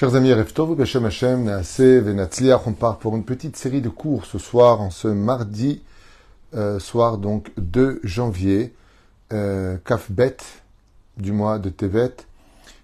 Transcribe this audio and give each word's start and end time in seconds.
Chers 0.00 0.14
amis, 0.14 0.32
Reftov, 0.32 0.74
Beshem 0.76 1.04
Hashem, 1.04 1.62
on 2.64 2.72
part 2.72 2.96
pour 2.96 3.16
une 3.16 3.22
petite 3.22 3.54
série 3.58 3.82
de 3.82 3.90
cours 3.90 4.24
ce 4.24 4.38
soir, 4.38 4.80
en 4.80 4.88
ce 4.88 5.08
mardi 5.08 5.82
euh, 6.54 6.78
soir, 6.78 7.18
donc 7.18 7.52
2 7.58 8.00
janvier, 8.02 8.72
euh, 9.34 9.76
Kafbet, 9.84 10.38
du 11.18 11.32
mois 11.32 11.58
de 11.58 11.68
Tevet, 11.68 12.16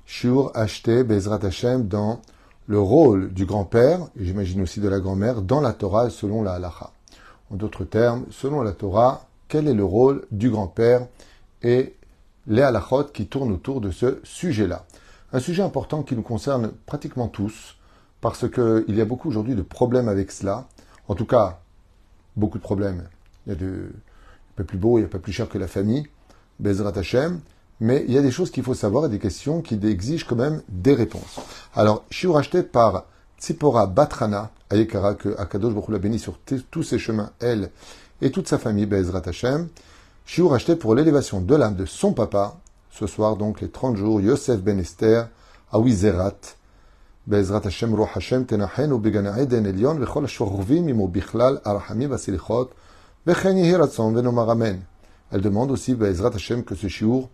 Shur 0.04 0.52
acheté 0.54 1.04
Bezrat 1.04 1.42
Hashem, 1.42 1.88
dans 1.88 2.20
le 2.66 2.78
rôle 2.78 3.32
du 3.32 3.46
grand-père, 3.46 4.00
et 4.20 4.26
j'imagine 4.26 4.60
aussi 4.60 4.80
de 4.80 4.88
la 4.90 5.00
grand-mère, 5.00 5.40
dans 5.40 5.62
la 5.62 5.72
Torah 5.72 6.10
selon 6.10 6.42
la 6.42 6.52
halacha. 6.52 6.90
En 7.50 7.54
d'autres 7.56 7.84
termes, 7.84 8.26
selon 8.30 8.60
la 8.60 8.72
Torah, 8.72 9.26
quel 9.48 9.68
est 9.68 9.74
le 9.74 9.84
rôle 9.84 10.26
du 10.32 10.50
grand-père 10.50 11.06
et 11.62 11.94
les 12.46 12.60
halachot 12.60 13.04
qui 13.04 13.26
tournent 13.26 13.52
autour 13.52 13.80
de 13.80 13.90
ce 13.90 14.20
sujet-là. 14.22 14.84
Un 15.36 15.40
sujet 15.40 15.62
important 15.62 16.02
qui 16.02 16.16
nous 16.16 16.22
concerne 16.22 16.72
pratiquement 16.86 17.28
tous, 17.28 17.76
parce 18.22 18.48
qu'il 18.48 18.96
y 18.96 19.02
a 19.02 19.04
beaucoup 19.04 19.28
aujourd'hui 19.28 19.54
de 19.54 19.60
problèmes 19.60 20.08
avec 20.08 20.32
cela. 20.32 20.66
En 21.08 21.14
tout 21.14 21.26
cas, 21.26 21.60
beaucoup 22.36 22.56
de 22.56 22.62
problèmes. 22.62 23.06
Il 23.46 23.52
y 23.52 23.54
a 23.54 23.58
pas 24.56 24.64
plus 24.64 24.78
beau, 24.78 24.96
il 24.96 25.02
n'y 25.02 25.06
a 25.06 25.10
pas 25.10 25.18
plus 25.18 25.34
cher 25.34 25.46
que 25.50 25.58
la 25.58 25.68
famille, 25.68 26.06
Bezrat 26.58 26.96
Hashem. 26.96 27.40
Mais 27.80 28.02
il 28.08 28.14
y 28.14 28.16
a 28.16 28.22
des 28.22 28.30
choses 28.30 28.50
qu'il 28.50 28.62
faut 28.62 28.72
savoir 28.72 29.04
et 29.04 29.08
des 29.10 29.18
questions 29.18 29.60
qui 29.60 29.74
exigent 29.74 30.24
quand 30.26 30.36
même 30.36 30.62
des 30.70 30.94
réponses. 30.94 31.38
Alors, 31.74 32.06
je 32.08 32.28
racheté 32.28 32.62
par 32.62 33.04
Tzipora 33.38 33.88
Batrana, 33.88 34.50
Ayekara, 34.70 35.16
que 35.16 35.38
Akadosh 35.38 35.74
Baruch 35.74 35.90
l'a 35.90 35.98
béni 35.98 36.18
sur 36.18 36.38
tous 36.70 36.82
ses 36.82 36.98
chemins, 36.98 37.32
elle 37.40 37.68
et 38.22 38.30
toute 38.30 38.48
sa 38.48 38.56
famille, 38.56 38.86
Bezrat 38.86 39.20
Hashem. 39.26 39.68
Shiur 40.24 40.54
acheté 40.54 40.76
pour 40.76 40.94
l'élévation 40.94 41.42
de 41.42 41.54
l'âme 41.54 41.76
de 41.76 41.84
son 41.84 42.14
papa, 42.14 42.56
ce 42.98 43.06
soir 43.06 43.36
donc 43.36 43.60
les 43.60 43.68
30 43.68 43.96
jours, 43.96 44.22
Yosef 44.22 44.62
Ben 44.62 44.78
Esther, 44.78 45.28
Tenahen, 48.46 48.92
ou 48.92 48.98
Begana 48.98 49.38
Eden 49.38 49.66
Elion, 49.66 49.96
Vechol 49.96 50.24
Ashorvim, 50.24 50.88
Imo 50.88 51.06
Bichlal, 51.06 51.60
Arhamim, 51.64 52.08
Vasilichot, 52.08 52.70
Vechen 53.26 53.58
Yehiratzon, 53.58 54.12
Venomar 54.12 54.48
Amen. 54.48 54.80
Elle 55.30 55.42
demande 55.42 55.72
aussi, 55.72 55.94
Bezrat 55.94 56.30
Hashem, 56.34 56.64
que 56.64 56.74
ce 56.74 56.88
shiur 56.88 57.28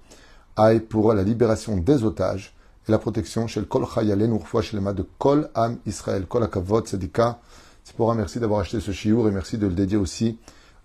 aille 0.56 0.80
pour 0.80 1.14
la 1.14 1.22
libération 1.22 1.77
des 1.77 2.02
otages 2.02 2.56
et 2.88 2.90
la 2.90 2.98
protection 2.98 3.46
chez 3.46 3.60
le 3.60 3.66
Kol 3.66 3.86
Chayalen, 3.86 4.33
Urfoua 4.33 4.62
Shelema 4.62 4.92
de 4.92 5.06
Kol 5.18 5.48
Am 5.55 5.78
Israël, 5.86 6.27
Kol 6.27 6.42
Akavot, 6.42 6.84
Sedika. 6.84 7.38
C'est 7.84 7.94
pour 7.94 8.12
merci 8.14 8.40
d'avoir 8.40 8.60
acheté 8.60 8.80
ce 8.80 8.90
shiur 8.90 9.28
et 9.28 9.30
merci 9.30 9.58
de 9.58 9.68
le 9.68 9.74
dédier 9.74 9.96
aussi 9.98 10.38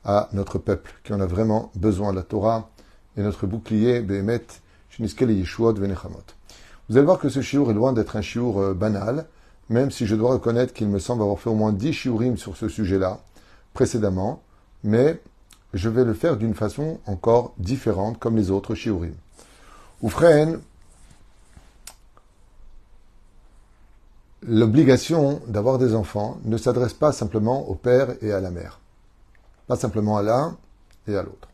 à 0.05 0.29
notre 0.33 0.59
peuple 0.59 0.93
qui 1.03 1.13
en 1.13 1.19
a 1.19 1.25
vraiment 1.25 1.71
besoin. 1.75 2.13
La 2.13 2.21
Torah 2.21 2.69
et 3.15 3.21
notre 3.23 3.47
bouclier, 3.47 4.01
Venechamot. 4.01 4.66
Vous 4.99 6.97
allez 6.97 7.05
voir 7.05 7.19
que 7.19 7.29
ce 7.29 7.41
shiur 7.41 7.69
est 7.69 7.73
loin 7.73 7.93
d'être 7.93 8.15
un 8.15 8.21
shiur 8.21 8.59
euh, 8.59 8.73
banal, 8.73 9.25
même 9.69 9.91
si 9.91 10.07
je 10.07 10.15
dois 10.15 10.31
reconnaître 10.31 10.73
qu'il 10.73 10.87
me 10.87 10.99
semble 10.99 11.21
avoir 11.21 11.39
fait 11.39 11.49
au 11.49 11.55
moins 11.55 11.73
10 11.73 11.93
shiurim 11.93 12.37
sur 12.37 12.55
ce 12.57 12.69
sujet-là 12.69 13.19
précédemment, 13.73 14.41
mais 14.83 15.21
je 15.73 15.89
vais 15.89 16.03
le 16.03 16.13
faire 16.13 16.37
d'une 16.37 16.53
façon 16.53 16.99
encore 17.05 17.53
différente 17.57 18.19
comme 18.19 18.37
les 18.37 18.49
autres 18.49 18.75
shiurim. 18.75 19.13
Oufren, 20.01 20.59
l'obligation 24.41 25.41
d'avoir 25.47 25.77
des 25.77 25.93
enfants 25.93 26.37
ne 26.45 26.57
s'adresse 26.57 26.93
pas 26.93 27.11
simplement 27.11 27.67
au 27.69 27.75
père 27.75 28.15
et 28.21 28.31
à 28.31 28.39
la 28.39 28.51
mère 28.51 28.79
pas 29.67 29.75
simplement 29.75 30.17
à 30.17 30.23
l'un 30.23 30.57
et 31.07 31.15
à 31.15 31.21
l'autre. 31.21 31.49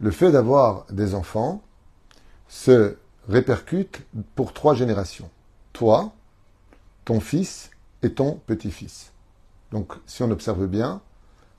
Le 0.00 0.10
fait 0.10 0.32
d'avoir 0.32 0.84
des 0.90 1.14
enfants 1.14 1.62
se 2.50 2.96
répercute 3.28 4.02
pour 4.34 4.52
trois 4.52 4.74
générations. 4.74 5.30
Toi, 5.72 6.12
ton 7.04 7.20
fils 7.20 7.70
et 8.02 8.12
ton 8.12 8.40
petit-fils. 8.46 9.12
Donc, 9.70 9.92
si 10.04 10.24
on 10.24 10.30
observe 10.32 10.66
bien, 10.66 11.00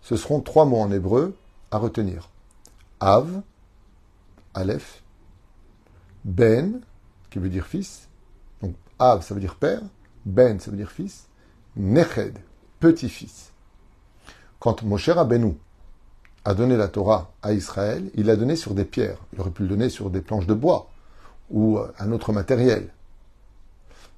ce 0.01 0.17
seront 0.17 0.41
trois 0.41 0.65
mots 0.65 0.81
en 0.81 0.91
hébreu 0.91 1.35
à 1.71 1.77
retenir. 1.77 2.29
Av, 2.99 3.41
Aleph, 4.53 5.01
Ben, 6.25 6.81
qui 7.29 7.39
veut 7.39 7.49
dire 7.49 7.65
fils. 7.65 8.09
Donc, 8.61 8.75
Av, 8.99 9.23
ça 9.23 9.33
veut 9.33 9.39
dire 9.39 9.55
père. 9.55 9.81
Ben, 10.25 10.59
ça 10.59 10.71
veut 10.71 10.77
dire 10.77 10.91
fils. 10.91 11.29
Neched, 11.77 12.37
petit-fils. 12.81 13.53
Quand 14.59 14.83
Moshe 14.83 15.09
Rabbeinu 15.09 15.55
a 16.45 16.53
donné 16.53 16.75
la 16.75 16.87
Torah 16.87 17.31
à 17.41 17.53
Israël, 17.53 18.09
il 18.15 18.25
l'a 18.25 18.35
donné 18.35 18.55
sur 18.55 18.73
des 18.73 18.85
pierres. 18.85 19.17
Il 19.33 19.41
aurait 19.41 19.51
pu 19.51 19.63
le 19.63 19.69
donner 19.69 19.89
sur 19.89 20.09
des 20.09 20.21
planches 20.21 20.47
de 20.47 20.53
bois 20.53 20.89
ou 21.49 21.77
euh, 21.77 21.91
un 21.99 22.11
autre 22.11 22.31
matériel. 22.31 22.89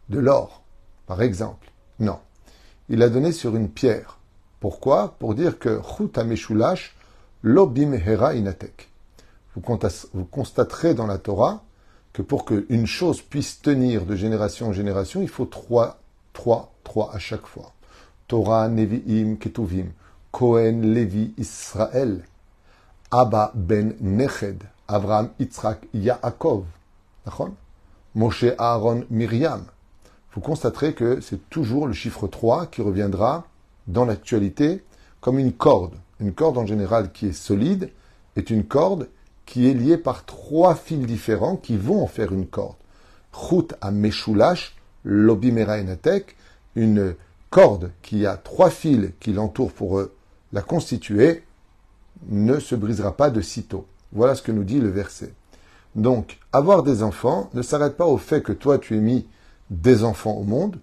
De 0.09 0.19
l'or, 0.19 0.63
par 1.07 1.21
exemple. 1.21 1.71
Non. 1.99 2.19
Il 2.89 2.99
l'a 2.99 3.09
donné 3.09 3.31
sur 3.31 3.55
une 3.55 3.69
pierre. 3.69 4.17
Pourquoi? 4.59 5.15
Pour 5.19 5.35
dire 5.35 5.59
que 5.59 5.81
Inatek. 8.33 8.89
Vous 9.55 10.25
constaterez 10.25 10.93
dans 10.93 11.07
la 11.07 11.17
Torah 11.17 11.63
que 12.13 12.21
pour 12.21 12.45
qu'une 12.45 12.87
chose 12.87 13.21
puisse 13.21 13.61
tenir 13.61 14.05
de 14.05 14.15
génération 14.15 14.67
en 14.67 14.73
génération, 14.73 15.21
il 15.21 15.27
faut 15.27 15.45
trois, 15.45 15.99
trois, 16.31 16.71
trois 16.83 17.13
à 17.13 17.19
chaque 17.19 17.45
fois. 17.45 17.73
Torah, 18.27 18.69
Nevi'im, 18.69 19.35
Ketuvim. 19.35 19.87
Cohen, 20.33 20.81
Lévi, 20.81 21.31
Israël, 21.37 22.23
Abba 23.11 23.51
ben 23.53 23.93
Neched, 24.01 24.63
Abraham, 24.87 25.29
Yitzhak, 25.39 25.87
Yaakov, 25.93 26.65
Moshe, 28.15 28.45
Aaron, 28.57 29.03
Myriam. 29.11 29.63
Vous 30.33 30.41
constaterez 30.41 30.95
que 30.95 31.21
c'est 31.21 31.47
toujours 31.51 31.85
le 31.85 31.93
chiffre 31.93 32.27
3 32.27 32.65
qui 32.65 32.81
reviendra 32.81 33.45
dans 33.85 34.05
l'actualité 34.05 34.83
comme 35.21 35.37
une 35.37 35.53
corde. 35.53 35.93
Une 36.19 36.33
corde 36.33 36.57
en 36.57 36.65
général 36.65 37.11
qui 37.11 37.27
est 37.27 37.31
solide 37.31 37.91
est 38.35 38.49
une 38.49 38.63
corde 38.63 39.09
qui 39.45 39.69
est 39.69 39.75
liée 39.75 39.99
par 39.99 40.25
trois 40.25 40.73
fils 40.73 41.05
différents 41.05 41.57
qui 41.57 41.77
vont 41.77 42.01
en 42.01 42.07
faire 42.07 42.31
une 42.31 42.47
corde. 42.47 42.77
Chut 43.31 43.75
à 43.81 43.91
Meshulash, 43.91 44.75
Lobimera 45.03 45.77
Enatek, 45.77 46.35
une 46.75 47.13
corde 47.51 47.91
qui 48.01 48.25
a 48.25 48.35
trois 48.35 48.71
fils 48.71 49.11
qui 49.19 49.31
l'entourent 49.31 49.73
pour 49.73 49.99
eux 49.99 50.11
la 50.53 50.61
constituée 50.61 51.43
ne 52.29 52.59
se 52.59 52.75
brisera 52.75 53.17
pas 53.17 53.29
de 53.29 53.41
sitôt. 53.41 53.85
Voilà 54.13 54.35
ce 54.35 54.41
que 54.41 54.51
nous 54.51 54.63
dit 54.63 54.79
le 54.79 54.89
verset. 54.89 55.33
Donc, 55.95 56.39
avoir 56.53 56.83
des 56.83 57.03
enfants 57.03 57.49
ne 57.53 57.61
s'arrête 57.61 57.97
pas 57.97 58.05
au 58.05 58.17
fait 58.17 58.41
que 58.41 58.53
toi 58.53 58.77
tu 58.77 58.95
aies 58.95 59.01
mis 59.01 59.27
des 59.69 60.03
enfants 60.03 60.33
au 60.33 60.43
monde, 60.43 60.77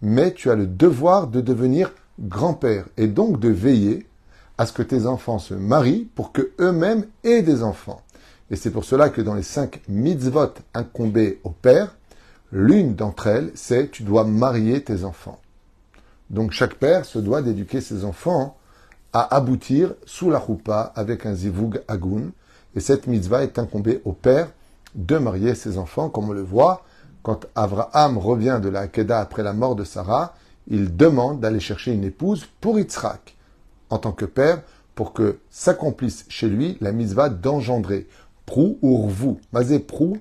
mais 0.00 0.32
tu 0.32 0.50
as 0.50 0.54
le 0.54 0.66
devoir 0.66 1.26
de 1.26 1.40
devenir 1.40 1.92
grand-père 2.20 2.86
et 2.96 3.08
donc 3.08 3.40
de 3.40 3.48
veiller 3.48 4.06
à 4.56 4.66
ce 4.66 4.72
que 4.72 4.82
tes 4.82 5.06
enfants 5.06 5.38
se 5.38 5.54
marient 5.54 6.08
pour 6.14 6.32
que 6.32 6.52
eux-mêmes 6.60 7.04
aient 7.24 7.42
des 7.42 7.62
enfants. 7.62 8.02
Et 8.50 8.56
c'est 8.56 8.70
pour 8.70 8.84
cela 8.84 9.10
que 9.10 9.20
dans 9.20 9.34
les 9.34 9.42
cinq 9.42 9.80
mitzvot 9.88 10.54
incombés 10.74 11.40
au 11.44 11.50
père, 11.50 11.96
l'une 12.50 12.94
d'entre 12.94 13.26
elles, 13.26 13.50
c'est 13.54 13.90
tu 13.90 14.04
dois 14.04 14.24
marier 14.24 14.82
tes 14.82 15.04
enfants. 15.04 15.40
Donc 16.30 16.52
chaque 16.52 16.74
père 16.74 17.04
se 17.04 17.18
doit 17.18 17.42
d'éduquer 17.42 17.80
ses 17.80 18.04
enfants 18.04 18.57
à 19.12 19.34
aboutir 19.34 19.94
sous 20.04 20.30
la 20.30 20.40
choupa 20.40 20.92
avec 20.94 21.26
un 21.26 21.34
zivug 21.34 21.82
agun. 21.88 22.30
Et 22.74 22.80
cette 22.80 23.06
mitzvah 23.06 23.42
est 23.42 23.58
incombée 23.58 24.02
au 24.04 24.12
père 24.12 24.50
de 24.94 25.18
marier 25.18 25.54
ses 25.54 25.78
enfants, 25.78 26.08
comme 26.08 26.30
on 26.30 26.32
le 26.32 26.42
voit 26.42 26.84
quand 27.28 27.46
Abraham 27.54 28.16
revient 28.16 28.58
de 28.62 28.70
la 28.70 28.80
Hakeda 28.80 29.20
après 29.20 29.42
la 29.42 29.52
mort 29.52 29.76
de 29.76 29.84
Sarah, 29.84 30.34
il 30.66 30.96
demande 30.96 31.40
d'aller 31.40 31.60
chercher 31.60 31.92
une 31.92 32.04
épouse 32.04 32.46
pour 32.60 32.78
Yitzhak, 32.78 33.36
en 33.90 33.98
tant 33.98 34.12
que 34.12 34.24
père, 34.24 34.62
pour 34.94 35.12
que 35.12 35.38
s'accomplisse 35.50 36.24
chez 36.30 36.48
lui 36.48 36.78
la 36.80 36.90
mitzvah 36.90 37.28
d'engendrer. 37.28 38.08
Prou 38.46 38.78
ou 38.80 38.96
rvou? 39.02 39.38
Mazé 39.52 39.78
prou, 39.78 40.16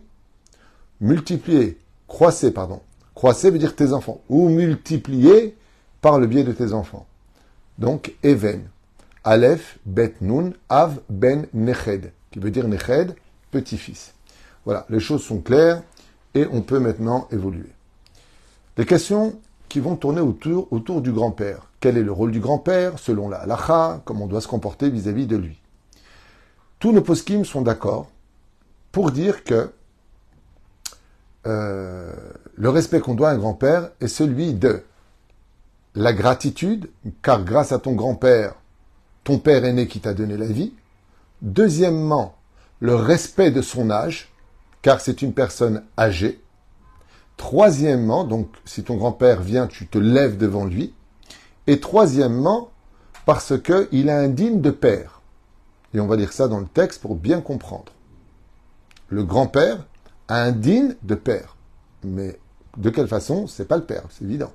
multiplier, 1.00 1.80
croisser, 2.10 2.52
pardon. 2.52 2.82
Croisser 3.16 3.52
veut 3.52 3.60
dire 3.60 3.76
tes 3.76 3.94
enfants, 3.94 4.20
ou 4.28 4.50
multiplier 4.50 5.56
par 6.02 6.20
le 6.20 6.28
biais 6.28 6.44
de 6.44 6.52
tes 6.52 6.74
enfants. 6.74 7.06
Donc, 7.78 8.16
Even. 8.22 8.64
Aleph, 9.28 9.78
Bet 9.86 10.16
Nun, 10.22 10.54
Av, 10.70 11.02
Ben, 11.10 11.48
Neched, 11.54 12.14
qui 12.32 12.40
veut 12.40 12.50
dire 12.50 12.66
Neched, 12.66 13.14
petit-fils. 13.52 14.14
Voilà, 14.64 14.86
les 14.90 15.02
choses 15.02 15.22
sont 15.22 15.42
claires 15.42 15.84
et 16.34 16.48
on 16.50 16.62
peut 16.62 16.80
maintenant 16.80 17.28
évoluer. 17.30 17.70
Les 18.78 18.86
questions 18.86 19.38
qui 19.68 19.82
vont 19.82 19.98
tourner 19.98 20.22
autour, 20.22 21.02
du 21.02 21.12
grand-père. 21.12 21.68
Quel 21.82 21.98
est 21.98 22.04
le 22.04 22.12
rôle 22.14 22.32
du 22.32 22.40
grand-père 22.40 23.00
selon 23.00 23.28
la 23.28 23.40
halacha? 23.40 24.02
Comment 24.06 24.24
on 24.24 24.28
doit 24.28 24.40
se 24.40 24.48
comporter 24.48 24.90
vis-à-vis 24.90 25.28
de 25.28 25.36
lui? 25.36 25.60
Tous 26.80 26.94
nos 26.94 27.02
poskim 27.02 27.44
sont 27.44 27.64
d'accord 27.64 28.10
pour 28.94 29.12
dire 29.12 29.44
que 29.44 29.74
euh, 31.48 32.14
le 32.56 32.70
respect 32.70 33.02
qu'on 33.02 33.14
doit 33.14 33.32
à 33.32 33.34
un 33.34 33.38
grand-père 33.38 33.90
est 34.00 34.08
celui 34.08 34.54
de 34.54 34.86
la 35.96 36.14
gratitude, 36.14 36.90
car 37.22 37.44
grâce 37.44 37.74
à 37.74 37.80
ton 37.80 37.92
grand-père, 37.92 38.56
ton 39.28 39.40
père 39.40 39.66
aîné 39.66 39.90
qui 39.90 40.00
t'a 40.00 40.14
donné 40.14 40.38
la 40.38 40.46
vie. 40.46 40.72
Deuxièmement, 41.42 42.38
le 42.80 42.96
respect 42.96 43.52
de 43.52 43.62
son 43.62 43.90
âge, 43.90 44.32
car 44.82 45.02
c'est 45.02 45.22
une 45.22 45.34
personne 45.34 45.84
âgée. 45.98 46.42
Troisièmement, 47.36 48.24
donc 48.24 48.48
si 48.64 48.86
ton 48.86 48.96
grand-père 48.96 49.42
vient, 49.42 49.68
tu 49.68 49.86
te 49.86 49.98
lèves 49.98 50.38
devant 50.38 50.64
lui. 50.64 50.94
Et 51.68 51.82
troisièmement, 51.82 52.70
parce 53.26 53.56
qu'il 53.60 54.10
a 54.10 54.18
un 54.18 54.30
digne 54.30 54.62
de 54.62 54.72
père. 54.72 55.20
Et 55.94 56.00
on 56.00 56.08
va 56.08 56.16
dire 56.16 56.32
ça 56.32 56.48
dans 56.48 56.62
le 56.62 56.66
texte 56.66 57.02
pour 57.02 57.18
bien 57.18 57.42
comprendre. 57.42 57.92
Le 59.10 59.26
grand-père 59.26 59.86
a 60.30 60.42
un 60.42 60.54
digne 60.54 60.96
de 61.04 61.16
père. 61.16 61.58
Mais 62.02 62.40
de 62.78 62.90
quelle 62.90 63.10
façon 63.10 63.46
C'est 63.46 63.68
pas 63.68 63.76
le 63.76 63.84
père, 63.84 64.04
c'est 64.10 64.24
évident. 64.24 64.54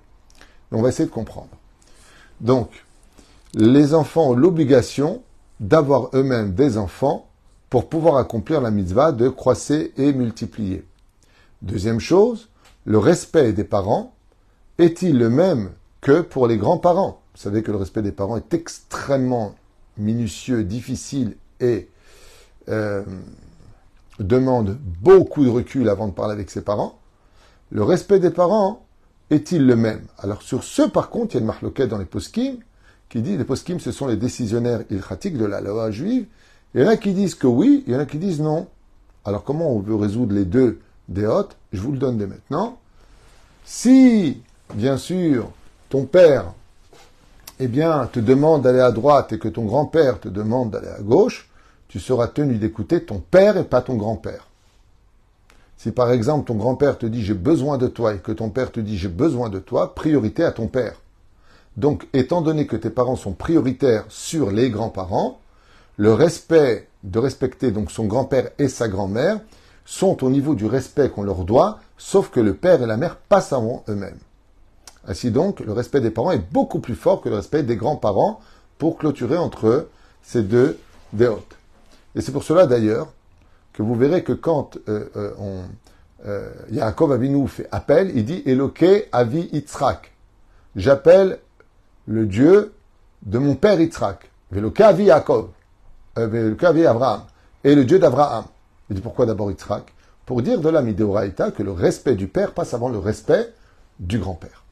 on 0.71 0.81
va 0.81 0.89
essayer 0.89 1.07
de 1.07 1.15
comprendre. 1.15 1.51
Donc, 2.41 2.71
les 3.55 3.95
enfants 3.95 4.31
ont 4.31 4.35
l'obligation 4.35 5.23
d'avoir 5.61 6.11
eux-mêmes 6.15 6.55
des 6.55 6.79
enfants 6.79 7.29
pour 7.71 7.89
pouvoir 7.89 8.17
accomplir 8.17 8.61
la 8.61 8.71
mitzvah 8.71 9.13
de 9.13 9.29
croisser 9.29 9.93
et 9.97 10.13
multiplier. 10.13 10.85
Deuxième 11.63 12.01
chose, 12.01 12.49
le 12.85 12.99
respect 12.99 13.53
des 13.53 13.65
parents 13.65 14.15
est-il 14.79 15.19
le 15.19 15.31
même 15.31 15.71
que 16.01 16.21
pour 16.21 16.47
les 16.47 16.57
grands-parents? 16.57 17.21
Vous 17.35 17.41
savez 17.41 17.63
que 17.63 17.71
le 17.71 17.79
respect 17.79 18.03
des 18.03 18.13
parents 18.13 18.37
est 18.37 18.53
extrêmement 18.53 19.55
minutieux, 19.97 20.65
difficile 20.65 21.37
et 21.61 21.89
euh, 22.69 23.05
demande 24.19 24.79
beaucoup 25.01 25.45
de 25.45 25.51
recul 25.51 25.89
avant 25.89 26.09
de 26.09 26.13
parler 26.13 26.33
avec 26.33 26.51
ses 26.51 26.63
parents. 26.63 26.99
Le 27.71 27.83
respect 27.85 28.19
des 28.19 28.31
parents 28.31 28.85
est-il 29.31 29.67
le 29.67 29.77
même? 29.77 30.07
Alors 30.19 30.43
sur 30.43 30.65
ce, 30.65 30.83
par 30.83 31.11
contre, 31.11 31.35
il 31.35 31.35
y 31.35 31.39
a 31.39 31.41
une 31.41 31.47
marloquette 31.47 31.89
dans 31.89 31.99
les 31.99 32.05
poskim 32.05 32.57
qui 33.13 33.21
dit 33.21 33.37
les 33.37 33.45
poskim, 33.45 33.79
ce 33.79 33.93
sont 33.93 34.07
les 34.07 34.17
décisionnaires 34.17 34.85
ilchatiques 34.89 35.37
de 35.37 35.45
la 35.45 35.61
loi 35.61 35.91
juive. 35.91 36.25
Il 36.75 36.81
y 36.81 36.85
en 36.85 36.89
a 36.89 36.97
qui 36.97 37.13
disent 37.13 37.35
que 37.35 37.47
oui, 37.47 37.85
il 37.87 37.93
y 37.93 37.97
en 37.97 37.99
a 37.99 38.07
qui 38.07 38.17
disent 38.17 38.41
non. 38.41 38.69
Alors 39.27 39.45
comment 39.45 39.71
on 39.71 39.81
veut 39.81 39.95
résoudre 39.95 40.35
les 40.35 40.47
deux 40.47 40.81
des 41.11 41.27
hôtes? 41.27 41.59
Je 41.75 41.81
vous 41.83 41.93
le 41.93 41.99
donne 41.99 42.17
dès 42.17 42.27
maintenant. 42.27 42.79
Si, 43.67 44.41
bien 44.73 44.97
sûr, 44.97 45.51
ton 45.91 46.07
père, 46.07 46.55
eh 47.61 47.69
bien, 47.69 48.09
te 48.11 48.19
demande 48.19 48.63
d'aller 48.63 48.81
à 48.81 48.93
droite 48.93 49.35
et 49.35 49.39
que 49.39 49.49
ton 49.49 49.67
grand-père 49.67 50.19
te 50.19 50.29
demande 50.29 50.71
d'aller 50.71 50.89
à 50.89 51.03
gauche, 51.03 51.51
tu 51.89 52.01
seras 52.01 52.29
tenu 52.29 52.57
d'écouter 52.57 53.05
ton 53.05 53.19
père 53.19 53.59
et 53.59 53.65
pas 53.65 53.83
ton 53.83 53.97
grand-père. 53.97 54.49
Si 55.77 55.91
par 55.91 56.11
exemple 56.13 56.47
ton 56.47 56.55
grand-père 56.55 56.97
te 56.97 57.05
dit 57.05 57.23
j'ai 57.23 57.35
besoin 57.35 57.77
de 57.77 57.89
toi 57.89 58.15
et 58.15 58.21
que 58.21 58.33
ton 58.33 58.49
père 58.49 58.73
te 58.73 58.81
dit 58.81 58.97
j'ai 58.97 59.09
besoin 59.09 59.51
de 59.51 59.59
toi, 59.59 59.95
priorité 59.95 60.45
à 60.45 60.53
ton 60.53 60.67
père. 60.67 61.02
Donc, 61.77 62.07
étant 62.13 62.43
donné 62.43 62.67
que 62.67 62.77
tes 62.77 62.91
parents 62.91 63.17
sont 63.17 63.33
prioritaires 63.33 64.05
sur 64.09 64.51
les 64.51 64.71
grands-parents, 64.71 65.41
le 65.97 66.13
respect 66.13 66.89
de 67.03 67.19
respecter 67.19 67.71
donc 67.71 67.91
son 67.91 68.05
grand-père 68.05 68.51
et 68.59 68.69
sa 68.69 68.89
grand-mère 68.89 69.41
sont 69.85 70.23
au 70.25 70.31
niveau 70.31 70.55
du 70.55 70.67
respect 70.67 71.09
qu'on 71.09 71.23
leur 71.23 71.45
doit, 71.45 71.81
sauf 71.99 72.31
que 72.31 72.41
le 72.41 72.55
père 72.55 72.83
et 72.83 72.87
la 72.87 72.97
mère 72.97 73.17
passent 73.17 73.53
avant 73.53 73.85
eux-mêmes. 73.89 74.19
Ainsi 75.07 75.31
donc, 75.31 75.61
le 75.61 75.73
respect 75.73 76.01
des 76.01 76.11
parents 76.11 76.31
est 76.31 76.53
beaucoup 76.53 76.79
plus 76.79 76.95
fort 76.95 77.21
que 77.21 77.29
le 77.29 77.37
respect 77.37 77.63
des 77.63 77.77
grands-parents 77.77 78.41
pour 78.79 78.99
clôturer 78.99 79.37
entre 79.37 79.89
ces 80.23 80.43
deux 80.43 80.79
déotes. 81.13 81.57
Et 82.15 82.21
c'est 82.21 82.33
pour 82.33 82.45
cela 82.45 82.67
d'ailleurs 82.67 83.13
que 83.73 83.83
vous 83.83 83.95
verrez 83.95 84.23
que 84.23 84.33
quand 84.33 84.79
euh, 84.89 85.09
euh, 85.17 85.63
euh, 86.27 86.51
Yaakov 86.71 87.13
Avinu 87.13 87.49
fait 87.49 87.69
appel, 87.73 88.13
il 88.15 88.25
dit 88.25 88.43
Eloke 88.47 89.09
Avi 89.11 89.49
Yitzhak. 89.53 90.13
J'appelle 90.77 91.39
le 92.07 92.27
Dieu 92.27 92.73
de 93.23 93.39
mon 93.39 93.55
père 93.55 93.81
Yitzhak. 93.81 94.31
Veloke 94.51 94.81
Avi 94.81 95.05
Yaakov. 95.05 95.49
Euh, 96.19 96.57
Avi 96.63 96.87
Abraham. 96.87 97.23
Et 97.65 97.75
le 97.75 97.85
Dieu 97.85 97.99
d'Abraham. 97.99 98.45
Il 98.91 98.97
dit 98.97 99.03
pourquoi 99.03 99.27
d'abord 99.27 99.51
Yitzhak? 99.51 99.93
Pour 100.27 100.43
dire 100.43 100.61
de 100.61 100.69
la 100.69 100.83
Midéoraïta 100.83 101.51
que 101.51 101.63
le 101.63 101.73
respect 101.73 102.15
du 102.15 102.29
père 102.29 102.53
passe 102.53 102.75
avant 102.75 102.89
le 102.89 102.99
respect 102.99 103.53
du 103.99 104.19
grand-père. 104.19 104.65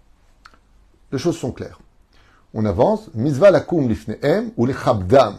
Les 1.13 1.19
choses 1.19 1.37
sont 1.37 1.53
claires. 1.53 1.81
On 2.55 2.65
avance. 2.65 3.11
Mitzvah 3.15 3.51
lakum 3.51 3.89
lifnehem 3.89 4.51
ou 4.57 4.67
lechabdam. 4.67 5.37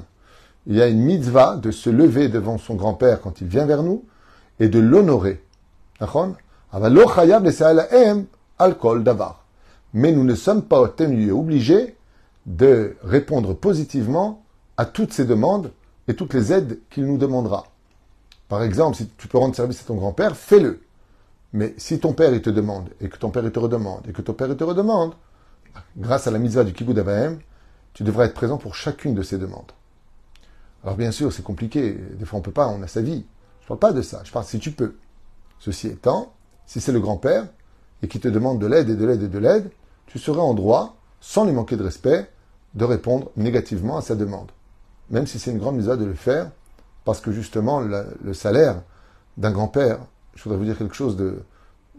Il 0.67 0.75
y 0.75 0.81
a 0.81 0.88
une 0.88 1.01
mitzvah 1.01 1.57
de 1.57 1.71
se 1.71 1.89
lever 1.89 2.29
devant 2.29 2.57
son 2.57 2.75
grand-père 2.75 3.21
quand 3.21 3.41
il 3.41 3.47
vient 3.47 3.65
vers 3.65 3.83
nous 3.83 4.05
et 4.59 4.69
de 4.69 4.79
l'honorer. 4.79 5.43
Mais 9.93 10.11
nous 10.11 10.23
ne 10.23 10.35
sommes 10.35 10.63
pas 10.63 10.81
obligés 10.81 11.95
de 12.45 12.95
répondre 13.03 13.53
positivement 13.53 14.43
à 14.77 14.85
toutes 14.85 15.13
ces 15.13 15.25
demandes 15.25 15.71
et 16.07 16.15
toutes 16.15 16.33
les 16.33 16.53
aides 16.53 16.79
qu'il 16.89 17.05
nous 17.05 17.17
demandera. 17.17 17.65
Par 18.47 18.63
exemple, 18.63 18.97
si 18.97 19.07
tu 19.17 19.27
peux 19.27 19.38
rendre 19.38 19.55
service 19.55 19.81
à 19.81 19.85
ton 19.85 19.95
grand-père, 19.95 20.35
fais-le. 20.35 20.81
Mais 21.53 21.73
si 21.77 21.99
ton 21.99 22.13
père 22.13 22.29
te 22.41 22.49
demande, 22.49 22.89
et 22.99 23.09
que 23.09 23.17
ton 23.17 23.29
père 23.29 23.49
te 23.51 23.59
redemande, 23.59 24.07
et 24.07 24.13
que 24.13 24.21
ton 24.21 24.33
père 24.33 24.55
te 24.55 24.63
redemande, 24.63 25.13
grâce 25.97 26.27
à 26.27 26.31
la 26.31 26.39
mitzvah 26.39 26.63
du 26.63 26.73
kibbutz 26.73 26.95
d'Abahem, 26.95 27.39
tu 27.93 28.03
devrais 28.03 28.27
être 28.27 28.33
présent 28.33 28.57
pour 28.57 28.75
chacune 28.75 29.13
de 29.13 29.23
ces 29.23 29.38
demandes. 29.38 29.71
Alors 30.83 30.95
bien 30.95 31.11
sûr, 31.11 31.31
c'est 31.31 31.43
compliqué. 31.43 31.93
Des 31.93 32.25
fois, 32.25 32.39
on 32.39 32.41
peut 32.41 32.51
pas, 32.51 32.67
on 32.67 32.81
a 32.81 32.88
sa 32.88 33.01
vie. 33.01 33.25
Je 33.61 33.67
parle 33.67 33.79
pas 33.79 33.93
de 33.93 34.01
ça. 34.01 34.21
Je 34.23 34.31
parle 34.31 34.45
si 34.45 34.59
tu 34.59 34.71
peux. 34.71 34.95
Ceci 35.59 35.88
étant, 35.88 36.33
si 36.65 36.81
c'est 36.81 36.91
le 36.91 36.99
grand-père 36.99 37.47
et 38.01 38.07
qui 38.07 38.19
te 38.19 38.27
demande 38.27 38.59
de 38.59 38.65
l'aide 38.65 38.89
et 38.89 38.95
de 38.95 39.05
l'aide 39.05 39.23
et 39.23 39.27
de 39.27 39.38
l'aide, 39.38 39.71
tu 40.11 40.19
serais 40.19 40.41
en 40.41 40.53
droit, 40.53 40.97
sans 41.21 41.45
lui 41.45 41.53
manquer 41.53 41.77
de 41.77 41.83
respect, 41.83 42.29
de 42.73 42.83
répondre 42.83 43.31
négativement 43.37 43.95
à 43.95 44.01
sa 44.01 44.15
demande. 44.15 44.51
Même 45.09 45.25
si 45.25 45.39
c'est 45.39 45.51
une 45.51 45.57
grande 45.57 45.77
misère 45.77 45.97
de 45.97 46.03
le 46.03 46.15
faire, 46.15 46.51
parce 47.05 47.21
que 47.21 47.31
justement, 47.31 47.79
le, 47.79 48.33
salaire 48.33 48.81
d'un 49.37 49.51
grand-père, 49.51 49.99
je 50.35 50.43
voudrais 50.43 50.57
vous 50.57 50.65
dire 50.65 50.77
quelque 50.77 50.95
chose 50.95 51.15
de, 51.15 51.41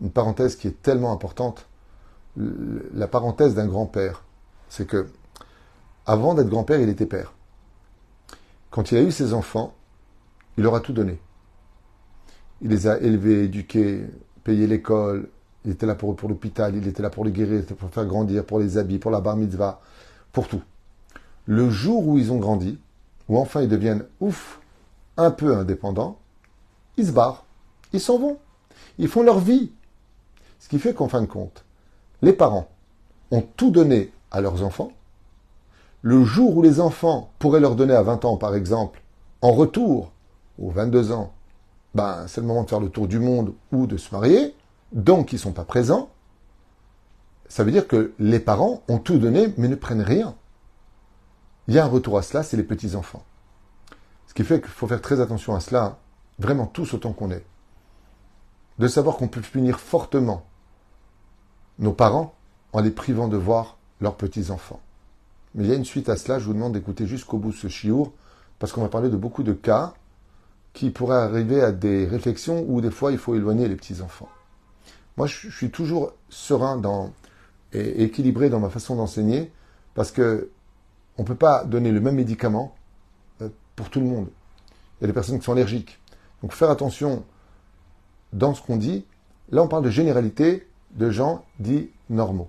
une 0.02 0.10
parenthèse 0.10 0.56
qui 0.56 0.68
est 0.68 0.82
tellement 0.82 1.10
importante. 1.10 1.66
La 2.36 3.08
parenthèse 3.08 3.54
d'un 3.54 3.66
grand-père, 3.66 4.24
c'est 4.68 4.86
que, 4.86 5.08
avant 6.04 6.34
d'être 6.34 6.50
grand-père, 6.50 6.80
il 6.80 6.90
était 6.90 7.06
père. 7.06 7.32
Quand 8.70 8.92
il 8.92 8.98
a 8.98 9.02
eu 9.02 9.10
ses 9.10 9.32
enfants, 9.32 9.72
il 10.58 10.64
leur 10.64 10.74
a 10.74 10.80
tout 10.80 10.92
donné. 10.92 11.18
Il 12.60 12.68
les 12.68 12.86
a 12.86 12.98
élevés, 13.00 13.44
éduqués, 13.44 14.04
payé 14.44 14.66
l'école, 14.66 15.30
il 15.64 15.72
était 15.72 15.86
là 15.86 15.94
pour, 15.94 16.16
l'hôpital, 16.28 16.74
il 16.76 16.86
était 16.88 17.02
là 17.02 17.10
pour 17.10 17.24
les 17.24 17.30
guérir, 17.30 17.64
pour 17.64 17.90
faire 17.90 18.06
grandir, 18.06 18.44
pour 18.44 18.58
les 18.58 18.78
habits, 18.78 18.98
pour 18.98 19.10
la 19.10 19.20
bar 19.20 19.36
mitzvah, 19.36 19.80
pour 20.32 20.48
tout. 20.48 20.62
Le 21.46 21.70
jour 21.70 22.06
où 22.06 22.18
ils 22.18 22.32
ont 22.32 22.38
grandi, 22.38 22.78
où 23.28 23.38
enfin 23.38 23.62
ils 23.62 23.68
deviennent 23.68 24.04
ouf, 24.20 24.60
un 25.16 25.30
peu 25.30 25.56
indépendants, 25.56 26.18
ils 26.96 27.06
se 27.06 27.12
barrent, 27.12 27.44
ils 27.92 28.00
s'en 28.00 28.18
vont, 28.18 28.38
ils 28.98 29.08
font 29.08 29.22
leur 29.22 29.38
vie. 29.38 29.72
Ce 30.58 30.68
qui 30.68 30.78
fait 30.78 30.94
qu'en 30.94 31.08
fin 31.08 31.20
de 31.20 31.26
compte, 31.26 31.64
les 32.22 32.32
parents 32.32 32.68
ont 33.30 33.42
tout 33.56 33.70
donné 33.70 34.12
à 34.30 34.40
leurs 34.40 34.62
enfants. 34.62 34.92
Le 36.02 36.24
jour 36.24 36.56
où 36.56 36.62
les 36.62 36.80
enfants 36.80 37.30
pourraient 37.38 37.60
leur 37.60 37.76
donner 37.76 37.94
à 37.94 38.02
20 38.02 38.24
ans, 38.24 38.36
par 38.36 38.54
exemple, 38.56 39.02
en 39.40 39.52
retour, 39.52 40.12
aux 40.58 40.70
22 40.70 41.12
ans, 41.12 41.32
ben, 41.94 42.24
c'est 42.26 42.40
le 42.40 42.46
moment 42.46 42.64
de 42.64 42.68
faire 42.68 42.80
le 42.80 42.88
tour 42.88 43.06
du 43.06 43.18
monde 43.18 43.52
ou 43.70 43.86
de 43.86 43.96
se 43.96 44.12
marier, 44.14 44.54
donc 44.92 45.32
ils 45.32 45.36
ne 45.36 45.40
sont 45.40 45.52
pas 45.52 45.64
présents, 45.64 46.10
ça 47.48 47.64
veut 47.64 47.70
dire 47.70 47.86
que 47.86 48.12
les 48.18 48.40
parents 48.40 48.82
ont 48.88 48.98
tout 48.98 49.18
donné 49.18 49.52
mais 49.56 49.68
ne 49.68 49.74
prennent 49.74 50.02
rien. 50.02 50.34
Il 51.68 51.74
y 51.74 51.78
a 51.78 51.84
un 51.84 51.88
retour 51.88 52.18
à 52.18 52.22
cela, 52.22 52.42
c'est 52.42 52.56
les 52.56 52.62
petits-enfants. 52.62 53.24
Ce 54.26 54.34
qui 54.34 54.44
fait 54.44 54.60
qu'il 54.60 54.70
faut 54.70 54.86
faire 54.86 55.02
très 55.02 55.20
attention 55.20 55.54
à 55.54 55.60
cela, 55.60 55.98
vraiment 56.38 56.66
tous 56.66 56.94
autant 56.94 57.12
qu'on 57.12 57.30
est. 57.30 57.44
De 58.78 58.88
savoir 58.88 59.16
qu'on 59.16 59.28
peut 59.28 59.40
punir 59.40 59.78
fortement 59.78 60.46
nos 61.78 61.92
parents 61.92 62.34
en 62.72 62.80
les 62.80 62.90
privant 62.90 63.28
de 63.28 63.36
voir 63.36 63.76
leurs 64.00 64.16
petits-enfants. 64.16 64.80
Mais 65.54 65.64
il 65.64 65.70
y 65.70 65.72
a 65.72 65.76
une 65.76 65.84
suite 65.84 66.08
à 66.08 66.16
cela, 66.16 66.38
je 66.38 66.46
vous 66.46 66.54
demande 66.54 66.72
d'écouter 66.72 67.06
jusqu'au 67.06 67.38
bout 67.38 67.52
ce 67.52 67.68
chiour, 67.68 68.12
parce 68.58 68.72
qu'on 68.72 68.82
va 68.82 68.88
parler 68.88 69.10
de 69.10 69.16
beaucoup 69.16 69.42
de 69.42 69.52
cas 69.52 69.92
qui 70.72 70.90
pourraient 70.90 71.16
arriver 71.16 71.60
à 71.60 71.72
des 71.72 72.06
réflexions 72.06 72.64
où 72.66 72.80
des 72.80 72.90
fois 72.90 73.12
il 73.12 73.18
faut 73.18 73.34
éloigner 73.34 73.68
les 73.68 73.76
petits-enfants. 73.76 74.28
Moi, 75.16 75.26
je 75.26 75.50
suis 75.50 75.70
toujours 75.70 76.12
serein 76.28 76.80
et 77.72 78.02
équilibré 78.02 78.50
dans 78.50 78.60
ma 78.60 78.70
façon 78.70 78.96
d'enseigner, 78.96 79.52
parce 79.94 80.10
que 80.10 80.50
on 81.18 81.22
ne 81.22 81.26
peut 81.26 81.34
pas 81.34 81.64
donner 81.64 81.92
le 81.92 82.00
même 82.00 82.14
médicament 82.14 82.74
euh, 83.42 83.48
pour 83.76 83.90
tout 83.90 84.00
le 84.00 84.06
monde. 84.06 84.28
Il 84.98 85.02
y 85.02 85.04
a 85.04 85.06
des 85.08 85.12
personnes 85.12 85.38
qui 85.38 85.44
sont 85.44 85.52
allergiques. 85.52 86.00
Donc 86.40 86.52
faire 86.52 86.70
attention 86.70 87.24
dans 88.32 88.54
ce 88.54 88.62
qu'on 88.62 88.76
dit. 88.76 89.04
Là, 89.50 89.62
on 89.62 89.68
parle 89.68 89.84
de 89.84 89.90
généralité 89.90 90.66
de 90.92 91.10
gens 91.10 91.44
dits 91.58 91.90
normaux. 92.08 92.48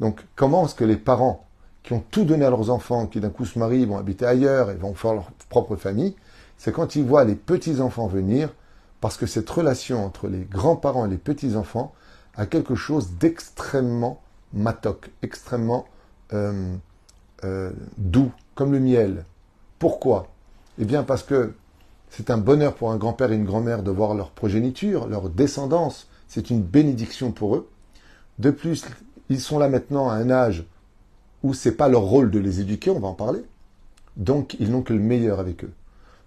Donc 0.00 0.24
comment 0.34 0.64
est-ce 0.64 0.74
que 0.74 0.84
les 0.84 0.96
parents 0.96 1.46
qui 1.82 1.92
ont 1.92 2.02
tout 2.10 2.24
donné 2.24 2.44
à 2.44 2.50
leurs 2.50 2.70
enfants, 2.70 3.06
qui 3.06 3.20
d'un 3.20 3.30
coup 3.30 3.44
se 3.44 3.58
marient, 3.58 3.84
vont 3.84 3.98
habiter 3.98 4.26
ailleurs 4.26 4.70
et 4.70 4.74
vont 4.74 4.94
faire 4.94 5.14
leur 5.14 5.30
propre 5.48 5.76
famille, 5.76 6.16
c'est 6.56 6.72
quand 6.72 6.96
ils 6.96 7.04
voient 7.04 7.24
les 7.24 7.34
petits-enfants 7.34 8.06
venir, 8.06 8.50
parce 9.00 9.16
que 9.16 9.26
cette 9.26 9.48
relation 9.48 10.04
entre 10.04 10.28
les 10.28 10.40
grands-parents 10.40 11.06
et 11.06 11.10
les 11.10 11.16
petits-enfants 11.16 11.94
a 12.36 12.46
quelque 12.46 12.74
chose 12.74 13.12
d'extrêmement 13.18 14.22
matoc, 14.52 15.10
extrêmement 15.22 15.86
euh, 16.32 16.74
euh, 17.44 17.72
doux, 17.98 18.32
comme 18.54 18.72
le 18.72 18.80
miel. 18.80 19.24
Pourquoi? 19.78 20.28
Eh 20.78 20.84
bien 20.84 21.02
parce 21.02 21.22
que 21.22 21.54
c'est 22.10 22.30
un 22.30 22.38
bonheur 22.38 22.74
pour 22.74 22.90
un 22.90 22.96
grand-père 22.96 23.32
et 23.32 23.36
une 23.36 23.44
grand-mère 23.44 23.82
de 23.82 23.90
voir 23.90 24.14
leur 24.14 24.30
progéniture, 24.30 25.06
leur 25.06 25.28
descendance. 25.30 26.08
c'est 26.28 26.50
une 26.50 26.62
bénédiction 26.62 27.32
pour 27.32 27.56
eux. 27.56 27.68
De 28.38 28.50
plus, 28.50 28.84
ils 29.28 29.40
sont 29.40 29.58
là 29.58 29.68
maintenant 29.68 30.08
à 30.08 30.14
un 30.14 30.30
âge 30.30 30.64
où 31.42 31.54
c'est 31.54 31.76
pas 31.76 31.88
leur 31.88 32.02
rôle 32.02 32.30
de 32.30 32.38
les 32.38 32.60
éduquer, 32.60 32.90
on 32.90 33.00
va 33.00 33.08
en 33.08 33.14
parler. 33.14 33.42
Donc, 34.16 34.56
ils 34.60 34.70
n'ont 34.70 34.82
que 34.82 34.92
le 34.92 35.00
meilleur 35.00 35.40
avec 35.40 35.64
eux. 35.64 35.72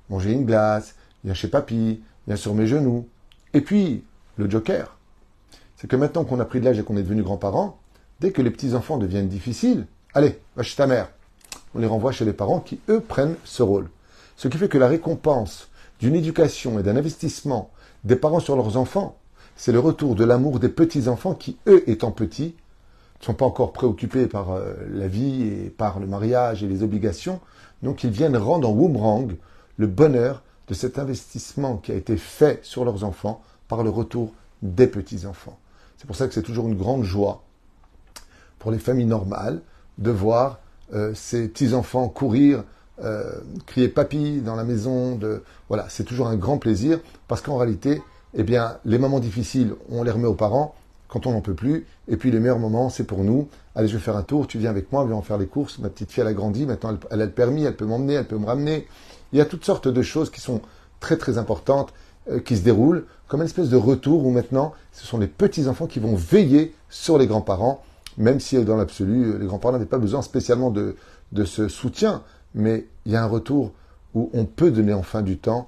Manger 0.09 0.31
une 0.31 0.45
glace, 0.45 0.95
viens 1.23 1.33
chez 1.33 1.47
papy, 1.47 2.01
viens 2.27 2.35
sur 2.35 2.53
mes 2.53 2.67
genoux. 2.67 3.07
Et 3.53 3.61
puis, 3.61 4.03
le 4.37 4.49
joker, 4.49 4.97
c'est 5.75 5.87
que 5.87 5.95
maintenant 5.95 6.23
qu'on 6.23 6.39
a 6.39 6.45
pris 6.45 6.59
de 6.59 6.65
l'âge 6.65 6.79
et 6.79 6.83
qu'on 6.83 6.97
est 6.97 7.03
devenu 7.03 7.23
grands-parents, 7.23 7.77
dès 8.19 8.31
que 8.31 8.41
les 8.41 8.51
petits-enfants 8.51 8.97
deviennent 8.97 9.27
difficiles, 9.27 9.85
allez, 10.13 10.39
va 10.55 10.63
chez 10.63 10.75
ta 10.75 10.87
mère. 10.87 11.09
On 11.75 11.79
les 11.79 11.87
renvoie 11.87 12.11
chez 12.11 12.25
les 12.25 12.33
parents 12.33 12.59
qui, 12.59 12.79
eux, 12.89 13.01
prennent 13.01 13.35
ce 13.43 13.63
rôle. 13.63 13.89
Ce 14.35 14.47
qui 14.47 14.57
fait 14.57 14.69
que 14.69 14.77
la 14.77 14.87
récompense 14.87 15.69
d'une 15.99 16.15
éducation 16.15 16.79
et 16.79 16.83
d'un 16.83 16.95
investissement 16.95 17.69
des 18.03 18.15
parents 18.15 18.39
sur 18.39 18.55
leurs 18.55 18.77
enfants, 18.77 19.17
c'est 19.55 19.71
le 19.71 19.79
retour 19.79 20.15
de 20.15 20.23
l'amour 20.23 20.59
des 20.59 20.69
petits-enfants 20.69 21.35
qui, 21.35 21.57
eux, 21.67 21.87
étant 21.89 22.11
petits, 22.11 22.55
ne 23.19 23.25
sont 23.25 23.33
pas 23.33 23.45
encore 23.45 23.71
préoccupés 23.71 24.27
par 24.27 24.51
euh, 24.51 24.73
la 24.89 25.07
vie 25.07 25.43
et 25.43 25.69
par 25.69 25.99
le 25.99 26.07
mariage 26.07 26.63
et 26.63 26.67
les 26.67 26.83
obligations. 26.83 27.39
Donc 27.81 28.03
ils 28.03 28.09
viennent 28.09 28.35
rendre 28.35 28.69
en 28.69 28.73
boomerang 28.73 29.35
le 29.77 29.87
bonheur 29.87 30.43
de 30.67 30.73
cet 30.73 30.99
investissement 30.99 31.77
qui 31.77 31.91
a 31.91 31.95
été 31.95 32.17
fait 32.17 32.59
sur 32.63 32.85
leurs 32.85 33.03
enfants 33.03 33.41
par 33.67 33.83
le 33.83 33.89
retour 33.89 34.31
des 34.61 34.87
petits-enfants. 34.87 35.57
C'est 35.97 36.07
pour 36.07 36.15
ça 36.15 36.27
que 36.27 36.33
c'est 36.33 36.43
toujours 36.43 36.67
une 36.67 36.75
grande 36.75 37.03
joie 37.03 37.43
pour 38.59 38.71
les 38.71 38.79
familles 38.79 39.05
normales 39.05 39.61
de 39.97 40.11
voir 40.11 40.59
euh, 40.93 41.13
ces 41.13 41.47
petits-enfants 41.47 42.07
courir, 42.07 42.63
euh, 43.03 43.31
crier 43.65 43.87
papy 43.87 44.41
dans 44.41 44.55
la 44.55 44.63
maison. 44.63 45.15
De... 45.15 45.43
Voilà, 45.67 45.87
c'est 45.89 46.03
toujours 46.03 46.27
un 46.27 46.35
grand 46.35 46.57
plaisir 46.57 46.99
parce 47.27 47.41
qu'en 47.41 47.57
réalité, 47.57 48.01
eh 48.33 48.43
bien, 48.43 48.77
les 48.85 48.97
moments 48.97 49.19
difficiles, 49.19 49.75
on 49.89 50.03
les 50.03 50.11
remet 50.11 50.27
aux 50.27 50.33
parents 50.33 50.75
quand 51.07 51.27
on 51.27 51.31
n'en 51.31 51.41
peut 51.41 51.53
plus. 51.53 51.85
Et 52.07 52.17
puis 52.17 52.31
les 52.31 52.39
meilleurs 52.39 52.59
moments, 52.59 52.89
c'est 52.89 53.03
pour 53.03 53.23
nous. 53.23 53.47
Allez, 53.75 53.87
je 53.87 53.93
vais 53.93 54.03
faire 54.03 54.17
un 54.17 54.23
tour, 54.23 54.47
tu 54.47 54.57
viens 54.57 54.71
avec 54.71 54.91
moi, 54.91 55.05
viens 55.05 55.15
en 55.15 55.21
faire 55.21 55.37
les 55.37 55.47
courses. 55.47 55.79
Ma 55.79 55.89
petite 55.89 56.11
fille, 56.11 56.21
elle 56.21 56.27
a 56.27 56.33
grandi, 56.33 56.65
maintenant 56.65 56.97
elle, 57.11 57.21
a 57.21 57.25
le 57.25 57.31
permis, 57.31 57.63
elle 57.63 57.75
peut 57.75 57.85
m'emmener, 57.85 58.15
elle 58.15 58.27
peut 58.27 58.37
me 58.37 58.45
ramener. 58.45 58.87
Il 59.33 59.39
y 59.39 59.41
a 59.41 59.45
toutes 59.45 59.65
sortes 59.65 59.87
de 59.87 60.01
choses 60.03 60.29
qui 60.29 60.39
sont 60.39 60.61
très 60.99 61.17
très 61.17 61.37
importantes, 61.37 61.93
euh, 62.29 62.39
qui 62.39 62.55
se 62.55 62.61
déroulent 62.61 63.05
comme 63.27 63.41
une 63.41 63.47
espèce 63.47 63.69
de 63.69 63.75
retour 63.75 64.25
où 64.25 64.29
maintenant, 64.29 64.73
ce 64.91 65.05
sont 65.05 65.17
les 65.17 65.27
petits-enfants 65.27 65.87
qui 65.87 65.99
vont 65.99 66.15
veiller 66.15 66.73
sur 66.89 67.17
les 67.17 67.27
grands-parents, 67.27 67.83
même 68.17 68.39
si 68.39 68.63
dans 68.63 68.77
l'absolu, 68.77 69.39
les 69.39 69.45
grands-parents 69.47 69.73
n'avaient 69.73 69.85
pas 69.85 69.97
besoin 69.97 70.21
spécialement 70.21 70.69
de, 70.69 70.95
de 71.31 71.45
ce 71.45 71.67
soutien, 71.67 72.21
mais 72.53 72.85
il 73.05 73.11
y 73.11 73.15
a 73.15 73.23
un 73.23 73.27
retour 73.27 73.71
où 74.13 74.29
on 74.33 74.45
peut 74.45 74.69
donner 74.69 74.93
enfin 74.93 75.23
du 75.23 75.39
temps 75.39 75.67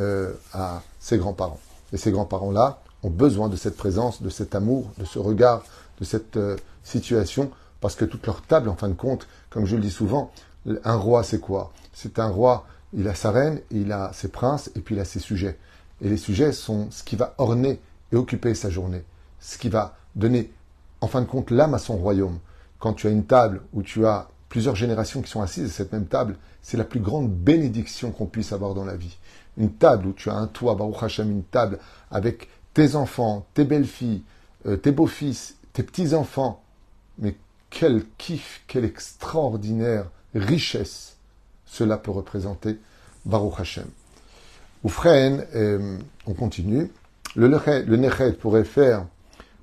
euh, 0.00 0.32
à 0.54 0.82
ses 0.98 1.18
grands-parents. 1.18 1.60
Et 1.92 1.98
ces 1.98 2.10
grands-parents-là 2.10 2.80
ont 3.02 3.10
besoin 3.10 3.50
de 3.50 3.56
cette 3.56 3.76
présence, 3.76 4.22
de 4.22 4.30
cet 4.30 4.54
amour, 4.54 4.86
de 4.96 5.04
ce 5.04 5.18
regard, 5.18 5.64
de 6.00 6.04
cette 6.04 6.38
euh, 6.38 6.56
situation, 6.82 7.50
parce 7.82 7.94
que 7.94 8.06
toute 8.06 8.26
leur 8.26 8.40
table, 8.40 8.70
en 8.70 8.76
fin 8.76 8.88
de 8.88 8.94
compte, 8.94 9.26
comme 9.50 9.66
je 9.66 9.76
le 9.76 9.82
dis 9.82 9.90
souvent, 9.90 10.32
un 10.84 10.96
roi, 10.96 11.22
c'est 11.22 11.40
quoi? 11.40 11.72
C'est 11.92 12.18
un 12.18 12.28
roi, 12.28 12.64
il 12.94 13.08
a 13.08 13.14
sa 13.14 13.30
reine, 13.30 13.60
il 13.70 13.92
a 13.92 14.12
ses 14.12 14.28
princes, 14.28 14.70
et 14.76 14.80
puis 14.80 14.94
il 14.94 15.00
a 15.00 15.04
ses 15.04 15.18
sujets. 15.18 15.58
Et 16.00 16.08
les 16.08 16.16
sujets 16.16 16.52
sont 16.52 16.90
ce 16.90 17.02
qui 17.02 17.16
va 17.16 17.34
orner 17.38 17.80
et 18.12 18.16
occuper 18.16 18.54
sa 18.54 18.70
journée, 18.70 19.04
ce 19.40 19.58
qui 19.58 19.68
va 19.68 19.96
donner, 20.14 20.50
en 21.00 21.06
fin 21.06 21.20
de 21.20 21.26
compte, 21.26 21.50
l'âme 21.50 21.74
à 21.74 21.78
son 21.78 21.96
royaume. 21.96 22.38
Quand 22.78 22.92
tu 22.92 23.06
as 23.06 23.10
une 23.10 23.24
table 23.24 23.62
où 23.72 23.82
tu 23.82 24.04
as 24.06 24.28
plusieurs 24.48 24.76
générations 24.76 25.22
qui 25.22 25.30
sont 25.30 25.40
assises 25.40 25.66
à 25.66 25.72
cette 25.72 25.92
même 25.92 26.06
table, 26.06 26.36
c'est 26.60 26.76
la 26.76 26.84
plus 26.84 27.00
grande 27.00 27.30
bénédiction 27.30 28.10
qu'on 28.10 28.26
puisse 28.26 28.52
avoir 28.52 28.74
dans 28.74 28.84
la 28.84 28.96
vie. 28.96 29.16
Une 29.56 29.72
table 29.72 30.08
où 30.08 30.12
tu 30.12 30.30
as 30.30 30.34
un 30.34 30.46
toit, 30.46 30.74
Baruch 30.74 31.02
Hashem, 31.02 31.30
une 31.30 31.44
table 31.44 31.78
avec 32.10 32.48
tes 32.74 32.94
enfants, 32.94 33.46
tes 33.54 33.64
belles-filles, 33.64 34.22
euh, 34.66 34.76
tes 34.76 34.92
beaux-fils, 34.92 35.56
tes 35.72 35.82
petits-enfants. 35.82 36.62
Mais 37.18 37.36
quel 37.70 38.04
kiff, 38.18 38.62
quelle 38.66 38.84
extraordinaire 38.84 40.06
richesse 40.34 41.16
cela 41.72 41.96
peut 41.96 42.10
représenter, 42.10 42.78
Baruch 43.24 43.58
Hashem. 43.58 43.86
Oufren, 44.84 45.46
euh, 45.54 45.96
on 46.26 46.34
continue. 46.34 46.92
Le, 47.34 47.48
le 47.48 47.96
Nechet 47.96 48.34
pourrait 48.34 48.64
faire, 48.64 49.06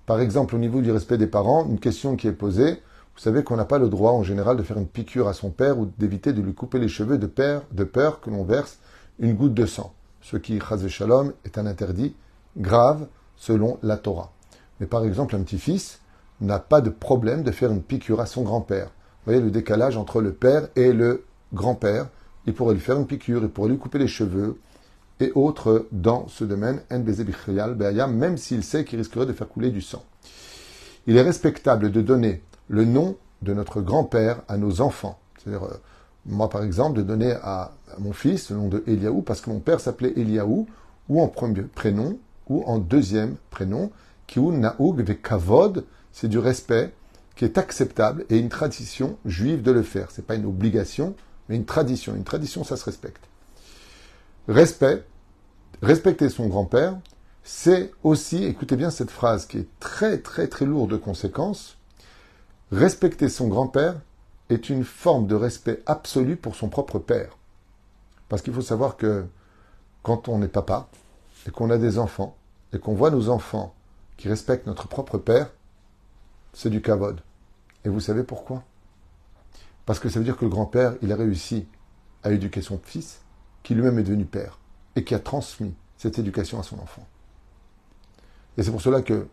par 0.07 0.19
exemple, 0.19 0.55
au 0.55 0.57
niveau 0.57 0.81
du 0.81 0.91
respect 0.91 1.19
des 1.19 1.27
parents, 1.27 1.67
une 1.67 1.79
question 1.79 2.15
qui 2.15 2.27
est 2.27 2.33
posée. 2.33 2.81
Vous 3.15 3.21
savez 3.21 3.43
qu'on 3.43 3.57
n'a 3.57 3.65
pas 3.65 3.77
le 3.77 3.89
droit, 3.89 4.13
en 4.13 4.23
général, 4.23 4.57
de 4.57 4.63
faire 4.63 4.79
une 4.79 4.87
piqûre 4.87 5.27
à 5.27 5.33
son 5.33 5.51
père 5.51 5.77
ou 5.77 5.85
d'éviter 5.99 6.33
de 6.33 6.41
lui 6.41 6.55
couper 6.55 6.79
les 6.79 6.87
cheveux 6.87 7.19
de, 7.19 7.27
peur, 7.27 7.61
de 7.71 7.83
peur 7.83 8.21
que 8.21 8.31
l'on 8.31 8.43
verse 8.43 8.79
une 9.19 9.35
goutte 9.35 9.53
de 9.53 9.67
sang. 9.67 9.93
Ce 10.21 10.35
qui, 10.35 10.59
chaz 10.59 10.87
shalom, 10.87 11.33
est 11.45 11.59
un 11.59 11.67
interdit 11.67 12.15
grave 12.57 13.07
selon 13.37 13.77
la 13.83 13.97
Torah. 13.97 14.31
Mais 14.79 14.87
par 14.87 15.05
exemple, 15.05 15.35
un 15.35 15.43
petit-fils 15.43 15.99
n'a 16.41 16.57
pas 16.57 16.81
de 16.81 16.89
problème 16.89 17.43
de 17.43 17.51
faire 17.51 17.71
une 17.71 17.83
piqûre 17.83 18.19
à 18.19 18.25
son 18.25 18.41
grand-père. 18.41 18.87
Vous 18.87 19.31
voyez 19.31 19.41
le 19.41 19.51
décalage 19.51 19.95
entre 19.95 20.21
le 20.21 20.33
père 20.33 20.69
et 20.75 20.91
le 20.91 21.25
grand-père. 21.53 22.07
Il 22.45 22.53
pourrait 22.53 22.73
lui 22.73 22.81
faire 22.81 22.97
une 22.97 23.07
piqûre, 23.07 23.41
il 23.43 23.49
pourrait 23.49 23.69
lui 23.69 23.77
couper 23.77 23.99
les 23.99 24.07
cheveux, 24.07 24.57
et 25.19 25.31
autres 25.35 25.87
dans 25.91 26.27
ce 26.27 26.43
domaine, 26.43 26.81
même 26.89 28.37
s'il 28.37 28.63
sait 28.63 28.85
qu'il 28.85 28.99
risquerait 28.99 29.25
de 29.25 29.33
faire 29.33 29.49
couler 29.49 29.69
du 29.69 29.81
sang. 29.81 30.03
Il 31.07 31.17
est 31.17 31.21
respectable 31.21 31.91
de 31.91 32.01
donner 32.01 32.41
le 32.67 32.85
nom 32.85 33.17
de 33.41 33.53
notre 33.53 33.81
grand-père 33.81 34.41
à 34.47 34.57
nos 34.57 34.81
enfants. 34.81 35.19
C'est-à-dire, 35.37 35.63
euh, 35.63 35.77
moi 36.25 36.49
par 36.49 36.63
exemple, 36.63 36.97
de 36.97 37.03
donner 37.03 37.31
à, 37.41 37.71
mon 37.97 38.13
fils 38.13 38.51
le 38.51 38.57
nom 38.57 38.67
de 38.67 38.83
Eliaou 38.87 39.21
parce 39.21 39.41
que 39.41 39.49
mon 39.49 39.59
père 39.59 39.79
s'appelait 39.79 40.13
Eliaou, 40.15 40.67
ou 41.09 41.21
en 41.21 41.27
premier 41.27 41.63
prénom, 41.63 42.17
ou 42.47 42.63
en 42.65 42.77
deuxième 42.77 43.35
prénom, 43.49 43.91
Kiou 44.27 44.51
Naoug 44.51 45.17
Kavod, 45.21 45.85
c'est 46.11 46.27
du 46.27 46.37
respect 46.37 46.93
qui 47.35 47.45
est 47.45 47.57
acceptable 47.57 48.25
et 48.29 48.37
une 48.37 48.49
tradition 48.49 49.17
juive 49.25 49.61
de 49.61 49.71
le 49.71 49.81
faire. 49.81 50.11
Ce 50.11 50.21
n'est 50.21 50.25
pas 50.25 50.35
une 50.35 50.45
obligation, 50.45 51.15
mais 51.49 51.55
une 51.55 51.65
tradition. 51.65 52.15
Une 52.15 52.23
tradition, 52.23 52.63
ça 52.63 52.77
se 52.77 52.85
respecte. 52.85 53.27
Respect, 54.47 55.03
respecter 55.81 56.29
son 56.29 56.47
grand-père, 56.47 56.97
c'est 57.43 57.91
aussi, 58.03 58.45
écoutez 58.45 58.75
bien 58.75 58.91
cette 58.91 59.11
phrase 59.11 59.45
qui 59.45 59.57
est 59.57 59.79
très 59.79 60.19
très 60.19 60.47
très 60.47 60.65
lourde 60.65 60.91
de 60.91 60.97
conséquences, 60.97 61.77
respecter 62.71 63.27
son 63.27 63.47
grand-père 63.47 63.95
est 64.49 64.69
une 64.69 64.83
forme 64.83 65.27
de 65.27 65.35
respect 65.35 65.81
absolu 65.85 66.35
pour 66.35 66.55
son 66.55 66.69
propre 66.69 66.99
père. 66.99 67.37
Parce 68.29 68.41
qu'il 68.41 68.53
faut 68.53 68.61
savoir 68.61 68.97
que 68.97 69.25
quand 70.03 70.27
on 70.27 70.41
est 70.41 70.47
papa 70.47 70.89
et 71.47 71.51
qu'on 71.51 71.69
a 71.69 71.77
des 71.77 71.97
enfants 71.97 72.35
et 72.73 72.79
qu'on 72.79 72.93
voit 72.93 73.11
nos 73.11 73.29
enfants 73.29 73.73
qui 74.17 74.29
respectent 74.29 74.67
notre 74.67 74.87
propre 74.87 75.17
père, 75.17 75.51
c'est 76.53 76.69
du 76.69 76.81
kavod. 76.81 77.21
Et 77.85 77.89
vous 77.89 77.99
savez 77.99 78.23
pourquoi? 78.23 78.63
Parce 79.89 79.97
que 79.97 80.07
ça 80.07 80.19
veut 80.19 80.25
dire 80.25 80.37
que 80.37 80.45
le 80.45 80.51
grand-père, 80.51 80.93
il 81.01 81.11
a 81.11 81.15
réussi 81.15 81.65
à 82.21 82.31
éduquer 82.31 82.61
son 82.61 82.77
fils 82.77 83.21
qui 83.63 83.73
lui-même 83.73 83.97
est 83.97 84.03
devenu 84.03 84.23
père 84.23 84.59
et 84.95 85.03
qui 85.03 85.15
a 85.15 85.19
transmis 85.19 85.73
cette 85.97 86.19
éducation 86.19 86.59
à 86.59 86.63
son 86.63 86.77
enfant. 86.77 87.07
Et 88.55 88.61
c'est 88.61 88.69
pour 88.69 88.83
cela 88.83 89.01
que 89.01 89.25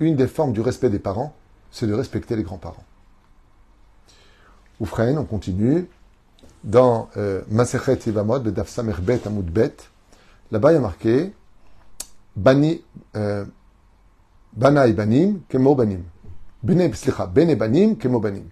une 0.00 0.14
des 0.14 0.28
formes 0.28 0.52
du 0.52 0.60
respect 0.60 0.90
des 0.90 0.98
parents, 0.98 1.34
c'est 1.70 1.86
de 1.86 1.94
respecter 1.94 2.36
les 2.36 2.42
grands-parents. 2.42 2.84
Oufraïn, 4.78 5.16
on 5.16 5.24
continue. 5.24 5.88
Dans 6.64 7.08
euh, 7.16 7.40
Masechet 7.48 8.00
Yevamot, 8.04 8.40
de 8.40 8.50
Daf 8.50 8.68
Samerbet 8.68 9.22
Bet, 9.50 9.76
là-bas 10.50 10.72
il 10.72 10.74
y 10.74 10.76
a 10.76 10.80
marqué 10.80 11.32
Bani, 12.36 12.82
euh, 13.16 13.46
Banai 14.52 14.92
Banim, 14.92 15.40
Kemo 15.48 15.74
Banim. 15.74 16.02
Bene 16.62 17.54
Banim, 17.54 17.96
Kemo 17.96 18.20
Banim. 18.20 18.50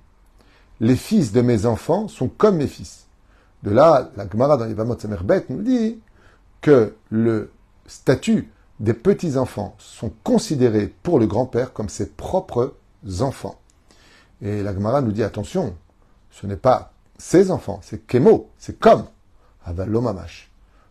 Les 0.82 0.96
fils 0.96 1.30
de 1.30 1.42
mes 1.42 1.64
enfants 1.64 2.08
sont 2.08 2.26
comme 2.26 2.56
mes 2.56 2.66
fils. 2.66 3.06
De 3.62 3.70
là, 3.70 4.10
la 4.16 4.28
Gemara 4.28 4.56
dans 4.56 4.66
Yevamot 4.66 4.98
Samerbet 4.98 5.46
nous 5.48 5.62
dit 5.62 6.00
que 6.60 6.96
le 7.08 7.52
statut 7.86 8.50
des 8.80 8.92
petits-enfants 8.92 9.76
sont 9.78 10.12
considérés 10.24 10.92
pour 11.04 11.20
le 11.20 11.28
grand-père 11.28 11.72
comme 11.72 11.88
ses 11.88 12.10
propres 12.10 12.74
enfants. 13.20 13.60
Et 14.40 14.64
la 14.64 14.74
Gemara 14.74 15.02
nous 15.02 15.12
dit 15.12 15.22
attention, 15.22 15.76
ce 16.32 16.48
n'est 16.48 16.56
pas 16.56 16.92
ses 17.16 17.52
enfants, 17.52 17.78
c'est 17.84 18.04
Kemo, 18.04 18.50
c'est 18.58 18.80
comme 18.80 19.04
Avalomamash. 19.64 20.50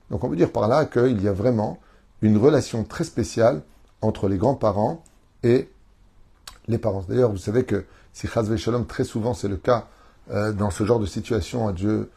Donc 0.10 0.24
on 0.24 0.30
veut 0.30 0.38
dire 0.38 0.54
par 0.54 0.70
là 0.70 0.86
qu'il 0.86 1.22
y 1.22 1.28
a 1.28 1.34
vraiment 1.34 1.80
une 2.22 2.38
relation 2.38 2.86
très 2.86 3.04
spéciale 3.04 3.62
entre 4.02 4.30
les 4.30 4.38
grands-parents 4.38 5.04
et 5.44 5.70
les 6.70 6.78
parents. 6.78 7.04
D'ailleurs, 7.10 7.32
vous 7.32 7.38
savez 7.38 7.66
que 7.66 7.86
si 8.14 8.28
Chazve 8.28 8.56
Shalom, 8.58 8.86
très 8.86 9.04
souvent 9.04 9.34
c'est 9.34 9.48
le 9.48 9.58
cas 9.58 9.88
euh, 10.32 10.52
dans 10.52 10.70
ce 10.70 10.86
genre 10.86 11.00
de 11.00 11.06
situation, 11.06 11.68
à 11.68 11.74
Dieu 11.74 12.10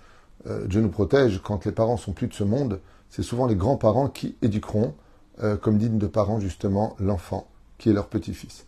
euh, 0.47 0.67
Dieu 0.67 0.81
nous 0.81 0.91
protège, 0.91 1.41
quand 1.43 1.65
les 1.65 1.73
parents 1.73 1.97
sont 1.97 2.13
plus 2.13 2.27
de 2.27 2.35
ce 2.35 2.45
monde, 2.45 2.81
c'est 3.09 3.23
souvent 3.23 3.47
les 3.47 3.57
grands-parents 3.57 4.09
qui 4.09 4.37
éduqueront, 4.43 4.95
euh, 5.43 5.57
comme 5.57 5.79
digne 5.79 5.99
de 5.99 6.07
parents 6.07 6.41
justement, 6.41 6.97
l'enfant, 6.99 7.47
qui 7.79 7.91
est 7.91 7.93
leur 7.93 8.09
petit-fils. 8.09 8.67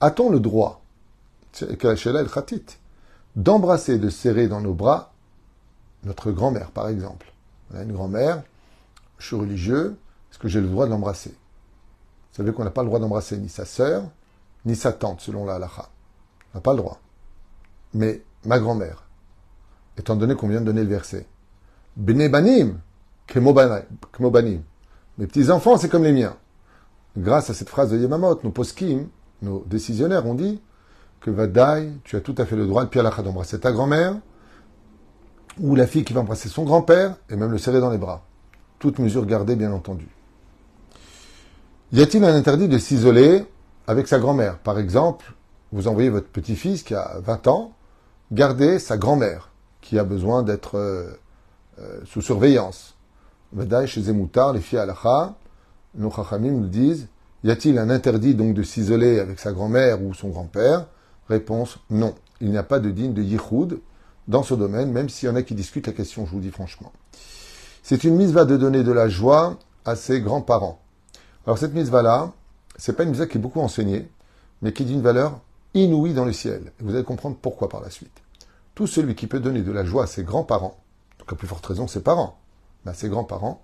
A-t-on 0.00 0.30
le 0.30 0.40
droit, 0.40 0.82
d'embrasser, 3.34 3.98
de 3.98 4.08
serrer 4.08 4.48
dans 4.48 4.60
nos 4.60 4.74
bras 4.74 5.12
notre 6.04 6.30
grand-mère, 6.30 6.70
par 6.70 6.88
exemple? 6.88 7.32
Une 7.74 7.92
grand-mère, 7.92 8.42
je 9.18 9.26
suis 9.26 9.36
religieux, 9.36 9.96
est-ce 10.30 10.38
que 10.38 10.48
j'ai 10.48 10.60
le 10.60 10.68
droit 10.68 10.86
de 10.86 10.90
l'embrasser? 10.90 11.30
Vous 11.30 12.36
savez 12.36 12.52
qu'on 12.52 12.64
n'a 12.64 12.70
pas 12.70 12.82
le 12.82 12.88
droit 12.88 13.00
d'embrasser 13.00 13.38
ni 13.38 13.48
sa 13.48 13.64
sœur, 13.64 14.04
ni 14.64 14.76
sa 14.76 14.92
tante, 14.92 15.20
selon 15.20 15.44
la 15.44 15.54
halakha. 15.56 15.88
N'a 16.56 16.62
pas 16.62 16.72
le 16.72 16.78
droit. 16.78 16.98
Mais 17.92 18.22
ma 18.46 18.58
grand-mère, 18.58 19.04
étant 19.98 20.16
donné 20.16 20.34
qu'on 20.34 20.48
vient 20.48 20.62
de 20.62 20.64
donner 20.64 20.84
le 20.84 20.88
verset, 20.88 21.26
Bene 21.96 22.28
banim, 22.28 22.78
banim. 23.34 24.62
Mes 25.18 25.26
petits-enfants, 25.26 25.76
c'est 25.76 25.90
comme 25.90 26.04
les 26.04 26.12
miens. 26.12 26.34
Grâce 27.16 27.50
à 27.50 27.54
cette 27.54 27.68
phrase 27.68 27.90
de 27.90 27.98
Yemamot, 27.98 28.40
nos 28.42 28.50
poskim, 28.50 29.08
nos 29.42 29.64
décisionnaires 29.66 30.24
ont 30.24 30.34
dit 30.34 30.62
que 31.20 31.30
Vadaï, 31.30 31.92
tu 32.04 32.16
as 32.16 32.20
tout 32.22 32.34
à 32.38 32.46
fait 32.46 32.56
le 32.56 32.66
droit 32.66 32.86
de 32.86 32.98
halakha 32.98 33.22
d'embrasser 33.22 33.60
ta 33.60 33.70
grand-mère, 33.70 34.16
ou 35.60 35.74
la 35.74 35.86
fille 35.86 36.04
qui 36.04 36.14
va 36.14 36.22
embrasser 36.22 36.48
son 36.48 36.64
grand-père, 36.64 37.16
et 37.28 37.36
même 37.36 37.50
le 37.50 37.58
serrer 37.58 37.80
dans 37.80 37.90
les 37.90 37.98
bras. 37.98 38.24
Toute 38.78 38.98
mesure 38.98 39.26
gardée, 39.26 39.56
bien 39.56 39.72
entendu. 39.72 40.08
Y 41.92 42.00
a-t-il 42.00 42.24
un 42.24 42.34
interdit 42.34 42.68
de 42.68 42.78
s'isoler 42.78 43.44
avec 43.86 44.08
sa 44.08 44.18
grand-mère? 44.18 44.58
Par 44.58 44.78
exemple, 44.78 45.34
vous 45.72 45.88
envoyez 45.88 46.08
votre 46.08 46.28
petit-fils 46.28 46.82
qui 46.82 46.94
a 46.94 47.18
20 47.20 47.46
ans 47.48 47.72
garder 48.32 48.78
sa 48.78 48.96
grand-mère 48.96 49.50
qui 49.80 49.98
a 49.98 50.04
besoin 50.04 50.42
d'être 50.42 50.76
euh, 50.76 51.10
euh, 51.78 52.00
sous 52.04 52.22
surveillance. 52.22 52.96
Vadaï 53.52 53.86
chez 53.86 54.02
Zemoutar, 54.02 54.52
les 54.52 54.60
filles 54.60 54.78
halakha, 54.78 55.34
nos 55.94 56.10
chachamim 56.10 56.52
nous 56.52 56.66
disent 56.66 57.08
y 57.44 57.50
a-t-il 57.50 57.78
un 57.78 57.90
interdit 57.90 58.34
donc 58.34 58.54
de 58.54 58.62
s'isoler 58.62 59.20
avec 59.20 59.38
sa 59.38 59.52
grand-mère 59.52 60.02
ou 60.02 60.14
son 60.14 60.30
grand-père? 60.30 60.86
Réponse 61.28 61.78
non. 61.90 62.14
Il 62.40 62.50
n'y 62.50 62.58
a 62.58 62.62
pas 62.62 62.80
de 62.80 62.90
digne 62.90 63.14
de 63.14 63.22
yichoud 63.22 63.80
dans 64.26 64.42
ce 64.42 64.54
domaine, 64.54 64.90
même 64.90 65.08
s'il 65.08 65.28
y 65.28 65.32
en 65.32 65.36
a 65.36 65.42
qui 65.42 65.54
discutent 65.54 65.86
la 65.86 65.92
question, 65.92 66.26
je 66.26 66.32
vous 66.32 66.40
dis 66.40 66.50
franchement. 66.50 66.92
C'est 67.82 68.02
une 68.02 68.16
mise 68.16 68.32
de 68.32 68.56
donner 68.56 68.82
de 68.82 68.90
la 68.90 69.08
joie 69.08 69.58
à 69.84 69.94
ses 69.94 70.20
grands-parents. 70.20 70.80
Alors 71.46 71.58
cette 71.58 71.74
mise-là, 71.74 72.32
c'est 72.76 72.96
pas 72.96 73.04
une 73.04 73.10
mise 73.10 73.24
qui 73.26 73.38
est 73.38 73.40
beaucoup 73.40 73.60
enseignée, 73.60 74.08
mais 74.62 74.72
qui 74.72 74.84
dit 74.84 74.94
une 74.94 75.02
valeur 75.02 75.40
inouïe 75.84 76.14
dans 76.14 76.24
le 76.24 76.32
ciel. 76.32 76.72
Vous 76.80 76.94
allez 76.94 77.04
comprendre 77.04 77.36
pourquoi 77.40 77.68
par 77.68 77.80
la 77.80 77.90
suite. 77.90 78.22
Tout 78.74 78.86
celui 78.86 79.14
qui 79.14 79.26
peut 79.26 79.40
donner 79.40 79.62
de 79.62 79.72
la 79.72 79.84
joie 79.84 80.04
à 80.04 80.06
ses 80.06 80.24
grands-parents, 80.24 80.78
donc 81.18 81.32
à 81.32 81.36
plus 81.36 81.46
forte 81.46 81.66
raison 81.66 81.86
ses 81.86 82.02
parents, 82.02 82.38
mais 82.84 82.92
à 82.92 82.94
ses 82.94 83.08
grands-parents, 83.08 83.62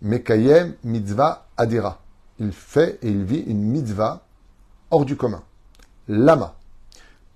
Mekayem 0.00 0.74
mitzvah 0.84 1.48
adira. 1.56 2.00
Il 2.38 2.52
fait 2.52 2.98
et 3.02 3.08
il 3.08 3.24
vit 3.24 3.40
une 3.40 3.62
mitzvah 3.62 4.24
hors 4.90 5.04
du 5.04 5.16
commun. 5.16 5.42
Lama. 6.06 6.56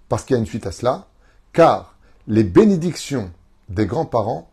Parce 0.09 0.25
qu'il 0.25 0.35
y 0.35 0.37
a 0.37 0.41
une 0.41 0.47
suite 0.47 0.67
à 0.67 0.73
cela, 0.73 1.07
car 1.53 1.97
les 2.29 2.45
bénédictions 2.45 3.31
des 3.69 3.87
grands-parents 3.87 4.51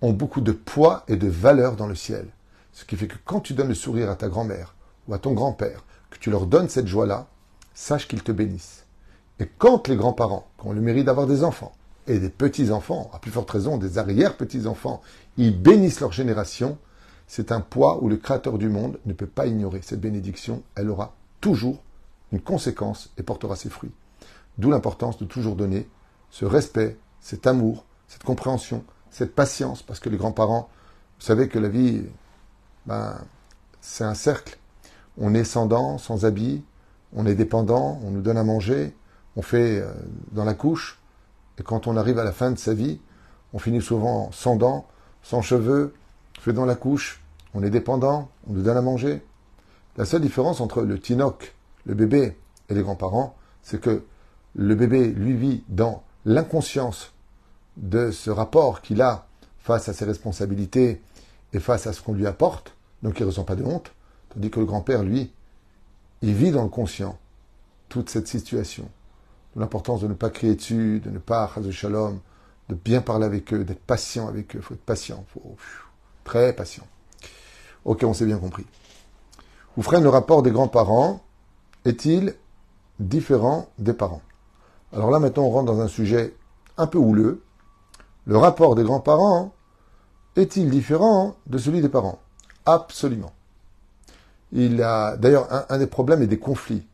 ont 0.00 0.12
beaucoup 0.12 0.40
de 0.40 0.52
poids 0.52 1.04
et 1.08 1.16
de 1.16 1.28
valeur 1.28 1.76
dans 1.76 1.86
le 1.86 1.94
ciel. 1.94 2.26
Ce 2.72 2.84
qui 2.84 2.96
fait 2.96 3.06
que 3.06 3.18
quand 3.24 3.40
tu 3.40 3.54
donnes 3.54 3.68
le 3.68 3.74
sourire 3.74 4.10
à 4.10 4.16
ta 4.16 4.28
grand-mère 4.28 4.74
ou 5.06 5.14
à 5.14 5.18
ton 5.18 5.32
grand-père, 5.32 5.84
que 6.10 6.18
tu 6.18 6.30
leur 6.30 6.46
donnes 6.46 6.68
cette 6.68 6.86
joie-là, 6.86 7.26
sache 7.74 8.08
qu'ils 8.08 8.22
te 8.22 8.32
bénissent. 8.32 8.81
Et 9.40 9.48
quand 9.58 9.88
les 9.88 9.96
grands-parents, 9.96 10.46
qui 10.60 10.66
ont 10.66 10.72
le 10.72 10.80
mérite 10.80 11.06
d'avoir 11.06 11.26
des 11.26 11.44
enfants, 11.44 11.72
et 12.06 12.18
des 12.18 12.28
petits-enfants, 12.28 13.10
à 13.12 13.18
plus 13.18 13.30
forte 13.30 13.50
raison 13.50 13.78
des 13.78 13.98
arrière-petits-enfants, 13.98 15.00
ils 15.36 15.56
bénissent 15.56 16.00
leur 16.00 16.12
génération, 16.12 16.78
c'est 17.26 17.52
un 17.52 17.60
poids 17.60 18.02
où 18.02 18.08
le 18.08 18.16
Créateur 18.16 18.58
du 18.58 18.68
monde 18.68 18.98
ne 19.06 19.12
peut 19.12 19.26
pas 19.26 19.46
ignorer. 19.46 19.80
Cette 19.82 20.00
bénédiction, 20.00 20.62
elle 20.74 20.90
aura 20.90 21.14
toujours 21.40 21.82
une 22.32 22.40
conséquence 22.40 23.10
et 23.18 23.22
portera 23.22 23.56
ses 23.56 23.70
fruits. 23.70 23.92
D'où 24.58 24.70
l'importance 24.70 25.18
de 25.18 25.24
toujours 25.24 25.56
donner 25.56 25.88
ce 26.30 26.44
respect, 26.44 26.98
cet 27.20 27.46
amour, 27.46 27.84
cette 28.08 28.24
compréhension, 28.24 28.84
cette 29.10 29.34
patience, 29.34 29.82
parce 29.82 30.00
que 30.00 30.08
les 30.08 30.16
grands-parents, 30.16 30.68
vous 31.18 31.24
savez 31.24 31.48
que 31.48 31.58
la 31.58 31.68
vie, 31.68 32.02
ben, 32.86 33.16
c'est 33.80 34.04
un 34.04 34.14
cercle. 34.14 34.58
On 35.18 35.34
est 35.34 35.44
sans 35.44 35.66
dents, 35.66 35.98
sans 35.98 36.24
habits, 36.24 36.64
on 37.14 37.26
est 37.26 37.34
dépendant, 37.34 38.00
on 38.04 38.10
nous 38.10 38.22
donne 38.22 38.38
à 38.38 38.44
manger, 38.44 38.94
on 39.36 39.42
fait 39.42 39.80
euh, 39.80 39.92
dans 40.32 40.44
la 40.44 40.54
couche, 40.54 40.98
et 41.58 41.62
quand 41.62 41.86
on 41.86 41.96
arrive 41.96 42.18
à 42.18 42.24
la 42.24 42.32
fin 42.32 42.50
de 42.50 42.58
sa 42.58 42.74
vie, 42.74 43.00
on 43.52 43.58
finit 43.58 43.82
souvent 43.82 44.30
sans 44.32 44.56
dents, 44.56 44.86
sans 45.22 45.42
cheveux, 45.42 45.94
fait 46.40 46.52
dans 46.52 46.64
la 46.64 46.74
couche, 46.74 47.22
on 47.54 47.62
est 47.62 47.70
dépendant, 47.70 48.30
on 48.48 48.54
nous 48.54 48.62
donne 48.62 48.76
à 48.76 48.82
manger. 48.82 49.22
La 49.96 50.04
seule 50.04 50.22
différence 50.22 50.60
entre 50.60 50.82
le 50.82 50.98
tinoc, 50.98 51.54
le 51.84 51.94
bébé, 51.94 52.36
et 52.68 52.74
les 52.74 52.82
grands-parents, 52.82 53.36
c'est 53.62 53.80
que 53.80 54.02
le 54.54 54.74
bébé, 54.74 55.06
lui, 55.06 55.34
vit 55.34 55.64
dans 55.68 56.02
l'inconscience 56.24 57.12
de 57.76 58.10
ce 58.10 58.30
rapport 58.30 58.82
qu'il 58.82 59.00
a 59.00 59.26
face 59.58 59.88
à 59.88 59.92
ses 59.92 60.04
responsabilités 60.04 61.00
et 61.52 61.60
face 61.60 61.86
à 61.86 61.92
ce 61.92 62.02
qu'on 62.02 62.14
lui 62.14 62.26
apporte, 62.26 62.74
donc 63.02 63.18
il 63.18 63.22
ne 63.22 63.28
ressent 63.28 63.44
pas 63.44 63.56
de 63.56 63.64
honte, 63.64 63.92
tandis 64.30 64.50
que 64.50 64.60
le 64.60 64.66
grand-père, 64.66 65.02
lui, 65.02 65.32
il 66.22 66.34
vit 66.34 66.50
dans 66.50 66.62
le 66.62 66.68
conscient 66.68 67.18
toute 67.88 68.10
cette 68.10 68.28
situation. 68.28 68.88
L'importance 69.56 70.00
de 70.00 70.08
ne 70.08 70.14
pas 70.14 70.30
crier 70.30 70.54
dessus, 70.54 71.00
de 71.00 71.10
ne 71.10 71.18
pas, 71.18 71.50
de 71.56 71.70
shalom, 71.70 72.20
de 72.68 72.74
bien 72.74 73.00
parler 73.00 73.26
avec 73.26 73.52
eux, 73.52 73.64
d'être 73.64 73.82
patient 73.82 74.28
avec 74.28 74.56
eux. 74.56 74.60
Il 74.60 74.62
faut 74.62 74.74
être 74.74 74.84
patient, 74.84 75.24
faut, 75.32 75.56
très 76.24 76.52
patient. 76.54 76.86
Ok, 77.84 78.02
on 78.04 78.14
s'est 78.14 78.26
bien 78.26 78.38
compris. 78.38 78.64
Vous 79.76 79.82
ferez 79.82 80.00
le 80.00 80.08
rapport 80.08 80.42
des 80.42 80.50
grands-parents 80.50 81.22
est-il 81.84 82.34
différent 83.00 83.68
des 83.78 83.92
parents? 83.92 84.22
Alors 84.92 85.10
là, 85.10 85.18
maintenant, 85.18 85.44
on 85.44 85.50
rentre 85.50 85.72
dans 85.72 85.80
un 85.80 85.88
sujet 85.88 86.34
un 86.76 86.86
peu 86.86 86.98
houleux. 86.98 87.42
Le 88.26 88.36
rapport 88.36 88.74
des 88.74 88.84
grands-parents 88.84 89.52
est-il 90.36 90.70
différent 90.70 91.36
de 91.46 91.58
celui 91.58 91.80
des 91.80 91.88
parents? 91.88 92.20
Absolument. 92.66 93.32
Il 94.52 94.82
a 94.82 95.16
d'ailleurs 95.16 95.48
un, 95.70 95.78
des 95.78 95.86
problèmes 95.86 96.22
et 96.22 96.26
des 96.26 96.38
conflits 96.38 96.86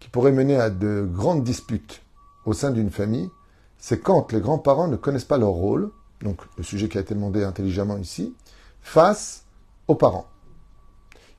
qui 0.00 0.08
pourraient 0.08 0.32
mener 0.32 0.56
à 0.56 0.68
de 0.68 1.08
grandes 1.10 1.44
disputes 1.44 2.02
au 2.46 2.52
sein 2.52 2.70
d'une 2.70 2.90
famille, 2.90 3.30
c'est 3.78 4.00
quand 4.00 4.32
les 4.32 4.40
grands-parents 4.40 4.88
ne 4.88 4.96
connaissent 4.96 5.24
pas 5.24 5.38
leur 5.38 5.50
rôle, 5.50 5.90
donc 6.22 6.40
le 6.56 6.62
sujet 6.62 6.88
qui 6.88 6.98
a 6.98 7.00
été 7.00 7.14
demandé 7.14 7.44
intelligemment 7.44 7.98
ici, 7.98 8.34
face 8.80 9.44
aux 9.88 9.94
parents. 9.94 10.26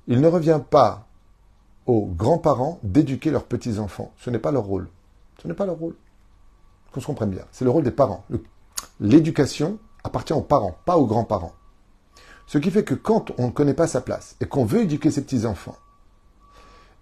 Il 0.07 0.21
ne 0.21 0.27
revient 0.27 0.61
pas 0.69 1.07
aux 1.85 2.05
grands-parents 2.05 2.79
d'éduquer 2.83 3.31
leurs 3.31 3.45
petits-enfants. 3.45 4.13
Ce 4.17 4.29
n'est 4.29 4.39
pas 4.39 4.51
leur 4.51 4.63
rôle. 4.63 4.87
Ce 5.41 5.47
n'est 5.47 5.53
pas 5.53 5.65
leur 5.65 5.77
rôle. 5.77 5.95
Qu'on 6.91 7.01
se 7.01 7.05
comprenne 7.05 7.31
bien. 7.31 7.45
C'est 7.51 7.65
le 7.65 7.71
rôle 7.71 7.83
des 7.83 7.91
parents. 7.91 8.25
L'éducation 8.99 9.79
appartient 10.03 10.33
aux 10.33 10.41
parents, 10.41 10.77
pas 10.85 10.97
aux 10.97 11.05
grands-parents. 11.05 11.53
Ce 12.47 12.57
qui 12.57 12.69
fait 12.69 12.83
que 12.83 12.93
quand 12.93 13.31
on 13.39 13.47
ne 13.47 13.51
connaît 13.51 13.73
pas 13.73 13.87
sa 13.87 14.01
place 14.01 14.35
et 14.39 14.45
qu'on 14.45 14.65
veut 14.65 14.81
éduquer 14.81 15.09
ses 15.09 15.23
petits-enfants, 15.23 15.77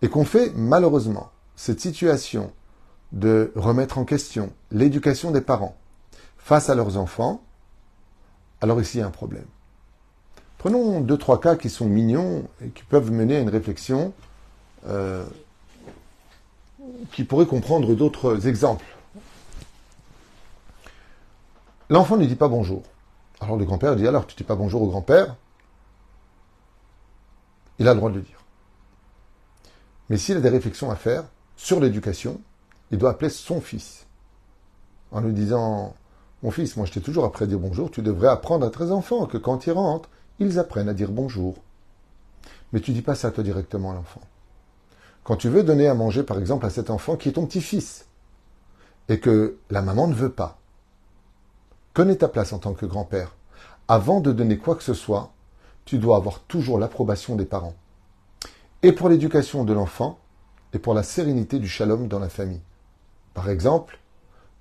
et 0.01 0.09
qu'on 0.09 0.25
fait 0.25 0.51
malheureusement 0.55 1.31
cette 1.55 1.79
situation 1.79 2.51
de 3.13 3.51
remettre 3.55 3.99
en 3.99 4.05
question 4.05 4.51
l'éducation 4.71 5.31
des 5.31 5.41
parents 5.41 5.77
face 6.37 6.69
à 6.69 6.75
leurs 6.75 6.97
enfants, 6.97 7.41
alors 8.59 8.81
ici 8.81 8.97
il 8.97 9.01
y 9.01 9.03
a 9.03 9.07
un 9.07 9.11
problème. 9.11 9.45
Prenons 10.57 10.99
deux, 10.99 11.17
trois 11.17 11.39
cas 11.39 11.55
qui 11.55 11.69
sont 11.69 11.85
mignons 11.85 12.47
et 12.61 12.69
qui 12.69 12.83
peuvent 12.83 13.11
mener 13.11 13.37
à 13.37 13.39
une 13.39 13.49
réflexion 13.49 14.13
euh, 14.87 15.25
qui 17.11 17.23
pourrait 17.23 17.45
comprendre 17.45 17.93
d'autres 17.95 18.47
exemples. 18.47 18.85
L'enfant 21.89 22.17
ne 22.17 22.25
dit 22.25 22.35
pas 22.35 22.47
bonjour. 22.47 22.83
Alors 23.39 23.57
le 23.57 23.65
grand-père 23.65 23.95
dit 23.95 24.07
alors 24.07 24.25
tu 24.25 24.33
ne 24.33 24.37
dis 24.37 24.43
pas 24.43 24.55
bonjour 24.55 24.81
au 24.81 24.87
grand-père 24.87 25.35
Il 27.77 27.87
a 27.87 27.93
le 27.93 27.99
droit 27.99 28.09
de 28.09 28.15
le 28.15 28.21
dire. 28.21 28.39
Mais 30.09 30.17
s'il 30.17 30.37
a 30.37 30.41
des 30.41 30.49
réflexions 30.49 30.89
à 30.89 30.95
faire 30.95 31.25
sur 31.55 31.79
l'éducation, 31.79 32.41
il 32.93 32.99
doit 32.99 33.09
appeler 33.09 33.31
son 33.31 33.59
fils. 33.59 34.05
En 35.11 35.19
lui 35.19 35.33
disant 35.33 35.95
Mon 36.43 36.51
fils, 36.51 36.77
moi 36.77 36.85
je 36.85 36.91
t'ai 36.91 37.01
toujours 37.01 37.25
appris 37.25 37.43
à 37.43 37.47
dire 37.47 37.57
bonjour, 37.57 37.89
tu 37.89 38.03
devrais 38.03 38.27
apprendre 38.27 38.67
à 38.67 38.69
tes 38.69 38.91
enfants 38.91 39.25
que 39.25 39.39
quand 39.39 39.65
ils 39.65 39.71
rentrent, 39.71 40.09
ils 40.37 40.59
apprennent 40.59 40.89
à 40.89 40.93
dire 40.93 41.11
bonjour. 41.11 41.55
Mais 42.71 42.81
tu 42.81 42.91
dis 42.91 43.01
pas 43.01 43.15
ça 43.15 43.31
toi 43.31 43.43
directement 43.43 43.91
à 43.91 43.95
l'enfant. 43.95 44.21
Quand 45.23 45.37
tu 45.37 45.49
veux 45.49 45.63
donner 45.63 45.87
à 45.87 45.95
manger, 45.95 46.21
par 46.21 46.37
exemple, 46.37 46.67
à 46.67 46.69
cet 46.69 46.91
enfant 46.91 47.15
qui 47.15 47.29
est 47.29 47.33
ton 47.33 47.47
petit-fils, 47.47 48.05
et 49.09 49.19
que 49.19 49.57
la 49.71 49.81
maman 49.81 50.07
ne 50.07 50.13
veut 50.13 50.31
pas, 50.31 50.59
connais 51.93 52.17
ta 52.17 52.27
place 52.27 52.53
en 52.53 52.59
tant 52.59 52.73
que 52.73 52.85
grand-père. 52.85 53.35
Avant 53.87 54.21
de 54.21 54.31
donner 54.31 54.59
quoi 54.59 54.75
que 54.75 54.83
ce 54.83 54.93
soit, 54.93 55.33
tu 55.85 55.97
dois 55.97 56.17
avoir 56.17 56.41
toujours 56.41 56.77
l'approbation 56.77 57.35
des 57.35 57.45
parents. 57.45 57.75
Et 58.83 58.91
pour 58.91 59.09
l'éducation 59.09 59.63
de 59.63 59.73
l'enfant, 59.73 60.19
et 60.73 60.79
pour 60.79 60.93
la 60.93 61.03
sérénité 61.03 61.57
du 61.57 61.67
shalom 61.67 62.07
dans 62.07 62.19
la 62.19 62.29
famille. 62.29 62.61
Par 63.33 63.49
exemple, 63.49 63.99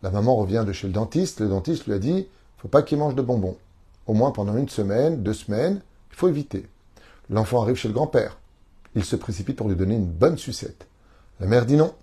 la 0.03 0.11
maman 0.11 0.37
revient 0.37 0.65
de 0.67 0.73
chez 0.73 0.87
le 0.87 0.93
dentiste, 0.93 1.41
le 1.41 1.49
dentiste 1.49 1.87
lui 1.87 1.95
a 1.95 1.99
dit, 1.99 2.27
faut 2.59 2.69
pas 2.69 2.83
qu'il 2.83 2.99
mange 2.99 3.15
de 3.15 3.23
bonbons 3.23 3.57
au 4.07 4.15
moins 4.15 4.31
pendant 4.31 4.57
une 4.57 4.69
semaine, 4.69 5.23
deux 5.23 5.35
semaines, 5.35 5.81
il 6.11 6.17
faut 6.17 6.29
éviter. 6.29 6.69
L'enfant 7.31 7.63
arrive 7.63 7.77
chez 7.77 7.89
le 7.89 7.95
grand-père. 7.95 8.39
Il 8.95 9.05
se 9.05 9.17
précipite 9.17 9.57
pour 9.57 9.69
lui 9.69 9.77
donner 9.77 9.95
une 9.95 10.07
bonne 10.07 10.37
sucette. 10.37 10.87
La 11.41 11.47
mère 11.47 11.67
dit 11.67 11.77
non. 11.77 11.95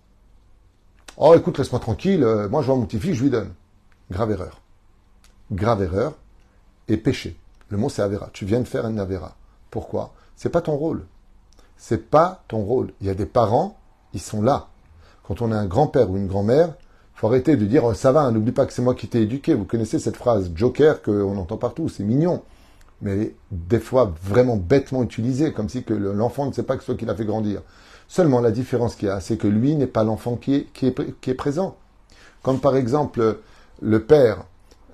Oh, 1.17 1.35
écoute, 1.35 1.57
laisse-moi 1.57 1.79
tranquille, 1.79 2.23
euh, 2.23 2.49
moi 2.49 2.61
je 2.61 2.67
vois 2.67 2.77
mon 2.77 2.85
petit-fils, 2.85 3.15
je 3.15 3.23
lui 3.23 3.29
donne. 3.29 3.53
Grave 4.09 4.31
erreur. 4.31 4.61
Grave 5.51 5.83
erreur 5.83 6.13
et 6.87 6.97
péché. 6.97 7.37
Le 7.69 7.77
mot 7.77 7.89
c'est 7.89 8.01
Avera. 8.01 8.29
Tu 8.33 8.45
viens 8.45 8.59
de 8.59 8.67
faire 8.67 8.87
une 8.87 8.99
Avera. 8.99 9.35
Pourquoi? 9.69 10.13
C'est 10.35 10.49
pas 10.49 10.61
ton 10.61 10.75
rôle. 10.75 11.05
C'est 11.77 12.09
pas 12.09 12.43
ton 12.47 12.59
rôle. 12.59 12.93
Il 13.01 13.07
y 13.07 13.09
a 13.09 13.15
des 13.15 13.25
parents, 13.25 13.77
ils 14.13 14.21
sont 14.21 14.41
là. 14.41 14.68
Quand 15.29 15.43
on 15.43 15.51
a 15.51 15.55
un 15.55 15.67
grand-père 15.67 16.09
ou 16.09 16.17
une 16.17 16.25
grand-mère, 16.25 16.73
faut 17.13 17.27
arrêter 17.27 17.55
de 17.55 17.63
dire 17.65 17.83
oh, 17.85 17.93
ça 17.93 18.11
va, 18.11 18.31
n'oublie 18.31 18.51
pas 18.51 18.65
que 18.65 18.73
c'est 18.73 18.81
moi 18.81 18.95
qui 18.95 19.07
t'ai 19.07 19.21
éduqué. 19.21 19.53
Vous 19.53 19.63
connaissez 19.63 19.99
cette 19.99 20.17
phrase 20.17 20.49
joker 20.55 21.03
qu'on 21.03 21.37
entend 21.37 21.57
partout, 21.57 21.87
c'est 21.87 22.03
mignon, 22.03 22.41
mais 23.03 23.35
des 23.51 23.79
fois 23.79 24.11
vraiment 24.23 24.57
bêtement 24.57 25.03
utilisée, 25.03 25.53
comme 25.53 25.69
si 25.69 25.85
l'enfant 25.87 26.47
ne 26.47 26.51
sait 26.51 26.63
pas 26.63 26.77
que 26.77 26.81
c'est 26.81 26.87
toi 26.87 26.95
qui 26.95 27.05
l'a 27.05 27.13
fait 27.13 27.25
grandir. 27.25 27.61
Seulement 28.07 28.41
la 28.41 28.49
différence 28.49 28.95
qu'il 28.95 29.07
y 29.07 29.11
a, 29.11 29.19
c'est 29.19 29.37
que 29.37 29.47
lui 29.47 29.75
n'est 29.75 29.85
pas 29.85 30.03
l'enfant 30.03 30.39
est, 30.47 30.65
est, 30.81 31.19
qui 31.21 31.29
est 31.29 31.35
présent. 31.35 31.77
Comme 32.41 32.59
par 32.59 32.75
exemple 32.75 33.37
le 33.83 34.03
père 34.03 34.45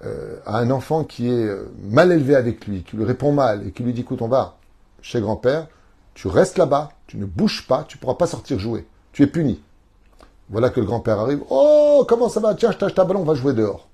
euh, 0.04 0.36
a 0.46 0.58
un 0.58 0.70
enfant 0.70 1.06
qui 1.06 1.30
est 1.30 1.46
euh, 1.46 1.72
mal 1.82 2.12
élevé 2.12 2.36
avec 2.36 2.68
lui, 2.68 2.84
qui 2.84 2.98
lui 2.98 3.06
répond 3.06 3.32
mal 3.32 3.66
et 3.66 3.72
qui 3.72 3.84
lui 3.84 3.94
dit 3.94 4.02
écoute 4.02 4.22
on 4.22 4.28
va 4.28 4.58
chez 5.02 5.22
grand-père, 5.22 5.68
tu 6.14 6.28
restes 6.28 6.58
là-bas, 6.58 6.90
tu 7.08 7.16
ne 7.16 7.26
bouges 7.26 7.68
pas, 7.68 7.86
tu 7.88 7.98
ne 7.98 8.02
pourras 8.02 8.16
pas 8.16 8.28
sortir 8.28 8.60
jouer, 8.60 8.86
tu 9.14 9.24
es 9.24 9.28
puni. 9.28 9.62
Voilà 10.50 10.70
que 10.70 10.80
le 10.80 10.86
grand-père 10.86 11.20
arrive. 11.20 11.44
Oh, 11.50 12.06
comment 12.08 12.30
ça 12.30 12.40
va? 12.40 12.54
Tiens, 12.54 12.72
je 12.72 12.78
t'achète 12.78 13.00
un 13.00 13.06
ballon, 13.06 13.22
on 13.22 13.26
va 13.26 13.34
jouer 13.34 13.54
dehors. 13.54 13.88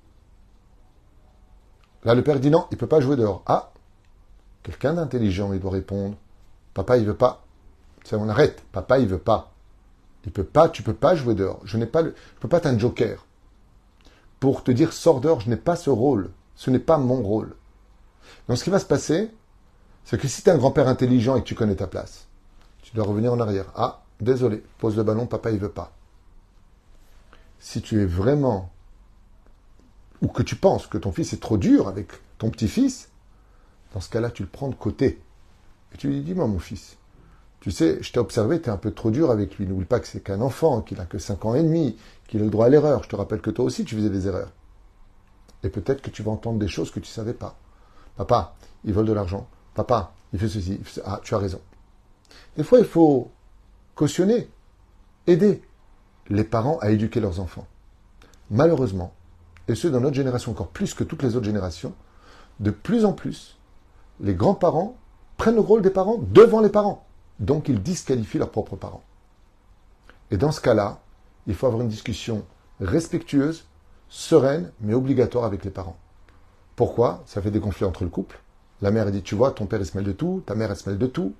Là, 2.04 2.14
le 2.14 2.22
père 2.22 2.40
dit 2.40 2.50
non, 2.50 2.66
il 2.70 2.74
ne 2.74 2.80
peut 2.80 2.86
pas 2.86 3.00
jouer 3.00 3.16
dehors. 3.16 3.42
Ah, 3.46 3.70
quelqu'un 4.62 4.94
d'intelligent, 4.94 5.52
il 5.52 5.60
doit 5.60 5.70
répondre. 5.70 6.16
Papa, 6.74 6.98
il 6.98 7.06
veut 7.06 7.16
pas. 7.16 7.44
Ça, 8.04 8.18
on 8.18 8.28
arrête. 8.28 8.62
Papa, 8.72 8.98
il 8.98 9.08
veut 9.08 9.18
pas. 9.18 9.52
Il 10.24 10.32
peut 10.32 10.44
pas, 10.44 10.68
tu 10.68 10.82
peux 10.82 10.94
pas 10.94 11.14
jouer 11.14 11.34
dehors. 11.34 11.60
Je 11.64 11.78
n'ai 11.78 11.86
pas 11.86 12.04
je 12.04 12.10
peux 12.40 12.48
pas 12.48 12.58
être 12.58 12.66
un 12.66 12.78
joker. 12.78 13.24
Pour 14.40 14.62
te 14.62 14.70
dire 14.70 14.92
sors 14.92 15.20
dehors, 15.20 15.40
je 15.40 15.48
n'ai 15.48 15.56
pas 15.56 15.76
ce 15.76 15.90
rôle. 15.90 16.30
Ce 16.54 16.70
n'est 16.70 16.78
pas 16.78 16.98
mon 16.98 17.22
rôle. 17.22 17.54
Donc, 18.48 18.58
ce 18.58 18.64
qui 18.64 18.70
va 18.70 18.78
se 18.78 18.86
passer, 18.86 19.30
c'est 20.04 20.20
que 20.20 20.28
si 20.28 20.42
tu 20.42 20.50
es 20.50 20.52
un 20.52 20.58
grand-père 20.58 20.88
intelligent 20.88 21.36
et 21.36 21.40
que 21.40 21.46
tu 21.46 21.54
connais 21.54 21.76
ta 21.76 21.86
place, 21.86 22.26
tu 22.82 22.94
dois 22.94 23.04
revenir 23.04 23.32
en 23.32 23.40
arrière. 23.40 23.66
Ah, 23.74 24.02
désolé, 24.20 24.62
pose 24.78 24.96
le 24.96 25.02
ballon, 25.02 25.26
papa, 25.26 25.50
il 25.50 25.58
veut 25.58 25.68
pas 25.68 25.92
si 27.62 27.80
tu 27.80 28.02
es 28.02 28.04
vraiment, 28.04 28.70
ou 30.20 30.26
que 30.26 30.42
tu 30.42 30.56
penses 30.56 30.88
que 30.88 30.98
ton 30.98 31.12
fils 31.12 31.32
est 31.32 31.40
trop 31.40 31.56
dur 31.56 31.86
avec 31.86 32.08
ton 32.38 32.50
petit-fils, 32.50 33.08
dans 33.94 34.00
ce 34.00 34.10
cas-là, 34.10 34.30
tu 34.30 34.42
le 34.42 34.48
prends 34.48 34.68
de 34.68 34.74
côté. 34.74 35.20
Et 35.94 35.96
tu 35.96 36.08
lui 36.08 36.16
dis, 36.16 36.22
dis-moi 36.22 36.48
mon 36.48 36.58
fils, 36.58 36.96
tu 37.60 37.70
sais, 37.70 38.02
je 38.02 38.12
t'ai 38.12 38.18
observé, 38.18 38.60
tu 38.60 38.68
es 38.68 38.72
un 38.72 38.76
peu 38.76 38.90
trop 38.90 39.12
dur 39.12 39.30
avec 39.30 39.56
lui. 39.56 39.66
N'oublie 39.66 39.86
pas 39.86 40.00
que 40.00 40.08
c'est 40.08 40.20
qu'un 40.20 40.40
enfant, 40.40 40.80
qu'il 40.80 40.98
a 41.00 41.04
que 41.04 41.18
5 41.18 41.44
ans 41.44 41.54
et 41.54 41.62
demi, 41.62 41.96
qu'il 42.26 42.40
a 42.40 42.44
le 42.44 42.50
droit 42.50 42.66
à 42.66 42.68
l'erreur. 42.68 43.04
Je 43.04 43.08
te 43.08 43.14
rappelle 43.14 43.40
que 43.40 43.50
toi 43.50 43.64
aussi, 43.64 43.84
tu 43.84 43.94
faisais 43.94 44.10
des 44.10 44.26
erreurs. 44.26 44.50
Et 45.62 45.68
peut-être 45.68 46.02
que 46.02 46.10
tu 46.10 46.24
vas 46.24 46.32
entendre 46.32 46.58
des 46.58 46.66
choses 46.66 46.90
que 46.90 46.98
tu 46.98 47.08
ne 47.08 47.14
savais 47.14 47.34
pas. 47.34 47.56
Papa, 48.16 48.56
il 48.84 48.92
vole 48.92 49.06
de 49.06 49.12
l'argent. 49.12 49.46
Papa, 49.74 50.12
il 50.32 50.40
fait 50.40 50.48
ceci. 50.48 50.80
Ah, 51.04 51.20
tu 51.22 51.36
as 51.36 51.38
raison. 51.38 51.60
Des 52.56 52.64
fois, 52.64 52.80
il 52.80 52.84
faut 52.84 53.30
cautionner, 53.94 54.48
aider 55.28 55.62
les 56.28 56.44
parents 56.44 56.78
à 56.78 56.90
éduquer 56.90 57.20
leurs 57.20 57.40
enfants. 57.40 57.66
Malheureusement, 58.50 59.12
et 59.68 59.74
ce 59.74 59.88
dans 59.88 60.00
notre 60.00 60.16
génération 60.16 60.52
encore 60.52 60.68
plus 60.68 60.94
que 60.94 61.04
toutes 61.04 61.22
les 61.22 61.36
autres 61.36 61.46
générations, 61.46 61.94
de 62.60 62.70
plus 62.70 63.04
en 63.04 63.12
plus, 63.12 63.58
les 64.20 64.34
grands-parents 64.34 64.96
prennent 65.36 65.54
le 65.54 65.60
rôle 65.60 65.82
des 65.82 65.90
parents 65.90 66.18
devant 66.18 66.60
les 66.60 66.68
parents. 66.68 67.06
Donc 67.40 67.68
ils 67.68 67.82
disqualifient 67.82 68.38
leurs 68.38 68.50
propres 68.50 68.76
parents. 68.76 69.02
Et 70.30 70.36
dans 70.36 70.52
ce 70.52 70.60
cas-là, 70.60 71.00
il 71.46 71.54
faut 71.54 71.66
avoir 71.66 71.82
une 71.82 71.88
discussion 71.88 72.44
respectueuse, 72.80 73.64
sereine, 74.08 74.70
mais 74.80 74.94
obligatoire 74.94 75.44
avec 75.44 75.64
les 75.64 75.70
parents. 75.70 75.96
Pourquoi? 76.76 77.22
Ça 77.26 77.42
fait 77.42 77.50
des 77.50 77.60
conflits 77.60 77.84
entre 77.84 78.04
le 78.04 78.10
couple. 78.10 78.40
La 78.80 78.90
mère 78.90 79.10
dit, 79.10 79.22
tu 79.22 79.34
vois, 79.34 79.52
ton 79.52 79.66
père 79.66 79.80
il 79.80 79.86
se 79.86 79.96
mêle 79.96 80.06
de 80.06 80.12
tout, 80.12 80.42
ta 80.46 80.54
mère 80.54 80.70
elle 80.70 80.76
se 80.76 80.88
mêle 80.88 80.98
de 80.98 81.06
tout, 81.06 81.34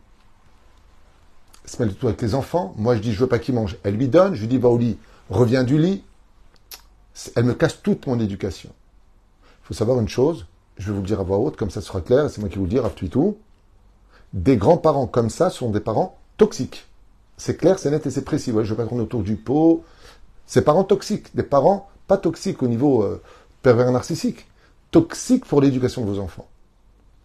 se 1.65 1.83
mêle 1.83 1.95
tout 1.95 2.09
avec 2.09 2.21
les 2.23 2.35
enfants. 2.35 2.75
Moi, 2.77 2.97
je 2.97 3.01
dis, 3.01 3.13
je 3.13 3.21
veux 3.21 3.29
pas 3.29 3.39
qu'il 3.39 3.55
mange. 3.55 3.77
Elle 3.83 3.97
lui 3.97 4.09
donne. 4.09 4.35
Je 4.35 4.41
lui 4.41 4.49
dis, 4.49 4.59
va 4.59 4.69
au 4.69 4.79
lit. 4.79 4.99
Reviens 5.31 5.65
du 5.65 5.79
lit. 5.79 6.03
Elle 7.37 7.45
me 7.45 7.55
casse 7.55 7.83
toute 7.83 8.07
mon 8.07 8.19
éducation. 8.19 8.71
Il 9.43 9.67
faut 9.69 9.75
savoir 9.75 10.01
une 10.01 10.09
chose. 10.09 10.47
Je 10.79 10.89
vais 10.89 10.95
vous 10.95 11.03
le 11.03 11.07
dire 11.07 11.21
à 11.21 11.23
voix 11.23 11.39
haute, 11.39 11.57
comme 11.57 11.71
ça 11.71 11.81
sera 11.81 12.01
clair. 12.01 12.29
C'est 12.31 12.41
moi 12.41 12.49
qui 12.49 12.57
vous 12.57 12.65
le 12.65 12.71
dire, 12.71 12.85
à 12.85 12.91
tout. 12.91 13.37
Des 14.33 14.57
grands-parents 14.57 15.07
comme 15.07 15.31
ça 15.31 15.51
sont 15.51 15.71
des 15.71 15.81
parents 15.81 16.19
toxiques. 16.39 16.87
C'est 17.37 17.57
clair, 17.57 17.79
c'est 17.79 17.91
net 17.91 18.07
et 18.07 18.11
c'est 18.11 18.25
précis. 18.25 18.51
Je 18.51 18.59
ne 18.59 18.63
vais 18.63 18.75
pas 18.75 18.87
tourner 18.87 19.03
autour 19.03 19.23
du 19.23 19.37
pot. 19.37 19.85
C'est 20.47 20.63
parents 20.63 20.85
toxiques. 20.85 21.35
Des 21.37 21.43
parents 21.43 21.89
pas 22.07 22.17
toxiques 22.17 22.63
au 22.63 22.69
niveau 22.69 23.03
euh, 23.03 23.23
pervers 23.63 23.91
narcissique. 23.93 24.47
Toxiques 24.91 25.45
pour 25.45 25.61
l'éducation 25.61 26.03
de 26.03 26.11
vos 26.11 26.19
enfants. 26.19 26.47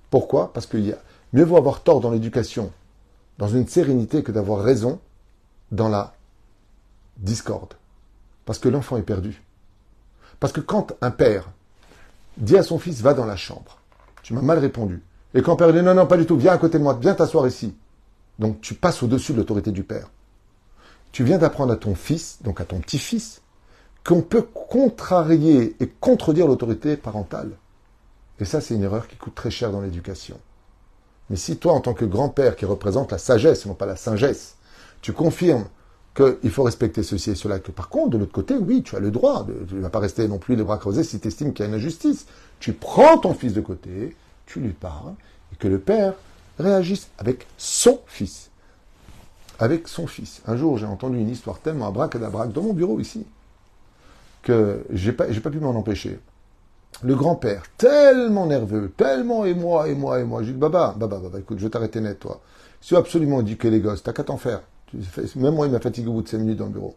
Pourquoi? 0.10 0.54
Parce 0.54 0.66
qu'il 0.66 0.86
y 0.86 0.92
a 0.92 0.98
mieux 1.34 1.44
vaut 1.44 1.58
avoir 1.58 1.82
tort 1.82 2.00
dans 2.00 2.12
l'éducation 2.12 2.72
dans 3.38 3.48
une 3.48 3.68
sérénité 3.68 4.24
que 4.24 4.32
d'avoir 4.32 4.64
raison 4.64 5.00
dans 5.72 5.90
la 5.90 6.14
discorde. 7.18 7.74
Parce 8.46 8.60
que 8.60 8.70
l'enfant 8.70 8.98
est 8.98 9.04
perdu. 9.04 9.42
Parce 10.40 10.54
que 10.54 10.62
quand 10.62 10.94
un 11.02 11.12
père 11.12 11.50
dit 12.38 12.58
à 12.58 12.64
son 12.64 12.80
fils, 12.80 13.02
va 13.02 13.14
dans 13.14 13.26
la 13.26 13.36
chambre, 13.36 13.80
tu 14.24 14.34
m'as 14.34 14.42
mal 14.42 14.60
répondu. 14.60 15.02
Et 15.34 15.42
quand 15.42 15.54
le 15.54 15.58
père 15.58 15.74
dit, 15.74 15.82
non, 15.82 15.94
non, 15.94 16.08
pas 16.08 16.18
du 16.18 16.26
tout, 16.26 16.38
viens 16.38 16.54
à 16.54 16.58
côté 16.58 16.78
de 16.78 16.84
moi, 16.84 16.98
viens 17.00 17.16
t'asseoir 17.16 17.48
ici. 17.48 17.76
Donc 18.40 18.62
tu 18.62 18.74
passes 18.76 19.02
au-dessus 19.04 19.34
de 19.34 19.38
l'autorité 19.38 19.72
du 19.72 19.84
père. 19.84 20.10
Tu 21.12 21.24
viens 21.24 21.38
d'apprendre 21.38 21.74
à 21.74 21.78
ton 21.78 21.96
fils, 21.96 22.40
donc 22.44 22.62
à 22.62 22.66
ton 22.66 22.80
petit-fils, 22.80 23.42
qu'on 24.06 24.22
peut 24.22 24.44
contrarier 24.44 25.76
et 25.80 25.88
contredire 25.88 26.48
l'autorité 26.48 26.96
parentale. 26.96 27.52
Et 28.40 28.46
ça, 28.46 28.62
c'est 28.62 28.76
une 28.76 28.84
erreur 28.84 29.08
qui 29.08 29.16
coûte 29.16 29.36
très 29.36 29.50
cher 29.50 29.72
dans 29.72 29.82
l'éducation. 29.82 30.40
Mais 31.30 31.36
si 31.36 31.58
toi, 31.58 31.74
en 31.74 31.82
tant 31.82 31.94
que 31.94 32.06
grand-père 32.06 32.56
qui 32.56 32.66
représente 32.66 33.12
la 33.12 33.18
sagesse, 33.18 33.66
non 33.66 33.74
pas 33.74 33.86
la 33.86 33.96
sagesse, 33.96 34.56
tu 35.02 35.14
confirmes 35.14 35.66
qu'il 36.16 36.50
faut 36.50 36.64
respecter 36.64 37.04
ceci 37.04 37.32
et 37.32 37.36
cela, 37.36 37.60
que 37.60 37.72
par 37.72 37.90
contre, 37.90 38.12
de 38.12 38.18
l'autre 38.18 38.32
côté, 38.32 38.56
oui, 38.56 38.82
tu 38.82 38.96
as 38.96 39.00
le 39.00 39.12
droit, 39.12 39.46
tu 39.68 39.76
ne 39.76 39.82
vas 39.82 39.90
pas 39.90 40.00
rester 40.00 40.28
non 40.28 40.40
plus 40.40 40.56
les 40.56 40.64
bras 40.64 40.78
creusés 40.78 41.04
si 41.04 41.20
tu 41.20 41.28
estimes 41.28 41.54
qu'il 41.54 41.66
y 41.66 41.68
a 41.68 41.70
une 41.70 41.78
injustice. 41.78 42.26
Tu 42.60 42.74
prends 42.74 43.18
ton 43.18 43.34
fils 43.34 43.54
de 43.54 43.62
côté, 43.62 44.16
tu 44.46 44.60
lui 44.60 44.74
parles, 44.74 45.14
et 45.54 45.56
que 45.58 45.68
le 45.68 45.80
père 45.80 46.14
réagisse 46.58 47.10
avec 47.20 47.46
son 47.58 48.00
fils. 48.08 48.50
Avec 49.60 49.88
son 49.88 50.08
fils. 50.08 50.42
Un 50.48 50.56
jour, 50.56 50.78
j'ai 50.78 50.86
entendu 50.86 51.20
une 51.20 51.30
histoire 51.30 51.60
tellement 51.60 51.88
abracadabrac 51.88 52.52
dans 52.52 52.64
mon 52.64 52.74
bureau 52.74 53.00
ici, 53.00 53.26
que 54.42 54.84
j'ai 54.92 55.12
pas, 55.12 55.26
pas 55.26 55.50
pu 55.50 55.60
m'en 55.60 55.72
empêcher 55.72 56.20
le 57.04 57.16
grand-père, 57.16 57.64
tellement 57.78 58.48
nerveux, 58.48 58.92
tellement 58.96 59.46
et 59.46 59.54
moi, 59.54 59.88
et 59.88 59.96
moi, 59.96 60.20
et 60.20 60.24
moi. 60.24 60.44
J'ai 60.44 60.54
dit, 60.54 60.58
baba, 60.58 60.96
baba, 60.98 61.20
baba, 61.20 61.40
écoute, 61.40 61.60
je 61.60 61.66
vais 61.66 61.70
t'arrêter 61.70 62.02
net, 62.02 62.20
toi. 62.20 62.42
Si 62.82 62.96
absolument 62.96 63.42
éduquer 63.42 63.70
les 63.70 63.80
gosses, 63.80 64.04
t'as 64.04 64.14
qu'à 64.14 64.24
t'en 64.24 64.38
faire. 64.38 64.62
Même 65.36 65.56
moi, 65.56 65.68
il 65.68 65.72
m'a 65.72 65.80
fatigué 65.80 66.08
au 66.08 66.14
bout 66.14 66.22
de 66.22 66.28
5 66.28 66.38
minutes 66.40 66.58
dans 66.58 66.66
le 66.66 66.72
bureau. 66.72 66.96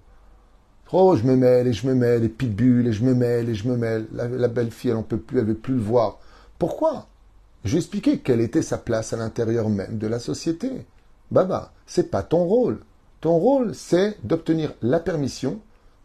Oh, 0.92 1.14
je 1.16 1.24
me 1.24 1.36
mêle, 1.36 1.68
et 1.68 1.72
je 1.72 1.86
me 1.86 1.94
mêle, 1.94 2.24
et 2.24 2.28
pitbull, 2.28 2.86
et 2.86 2.92
je 2.92 3.04
me 3.04 3.14
mêle, 3.14 3.48
et 3.48 3.54
je 3.54 3.68
me 3.68 3.76
mêle. 3.76 4.06
La, 4.12 4.48
belle 4.48 4.70
fille, 4.70 4.90
elle 4.90 4.96
n'en 4.96 5.02
peut 5.02 5.18
plus, 5.18 5.38
elle 5.38 5.46
veut 5.46 5.54
plus 5.54 5.74
le 5.74 5.80
voir. 5.80 6.18
Pourquoi? 6.58 7.06
Je 7.64 7.70
lui 7.70 7.76
ai 7.76 7.80
expliqué 7.80 8.18
quelle 8.18 8.40
était 8.40 8.62
sa 8.62 8.78
place 8.78 9.12
à 9.12 9.16
l'intérieur 9.16 9.68
même 9.68 9.98
de 9.98 10.06
la 10.06 10.18
société. 10.18 10.86
Baba, 11.30 11.72
c'est 11.86 12.10
pas 12.10 12.22
ton 12.22 12.44
rôle. 12.44 12.80
Ton 13.20 13.36
rôle, 13.36 13.74
c'est 13.74 14.16
d'obtenir 14.24 14.72
la 14.82 14.98
permission 14.98 15.60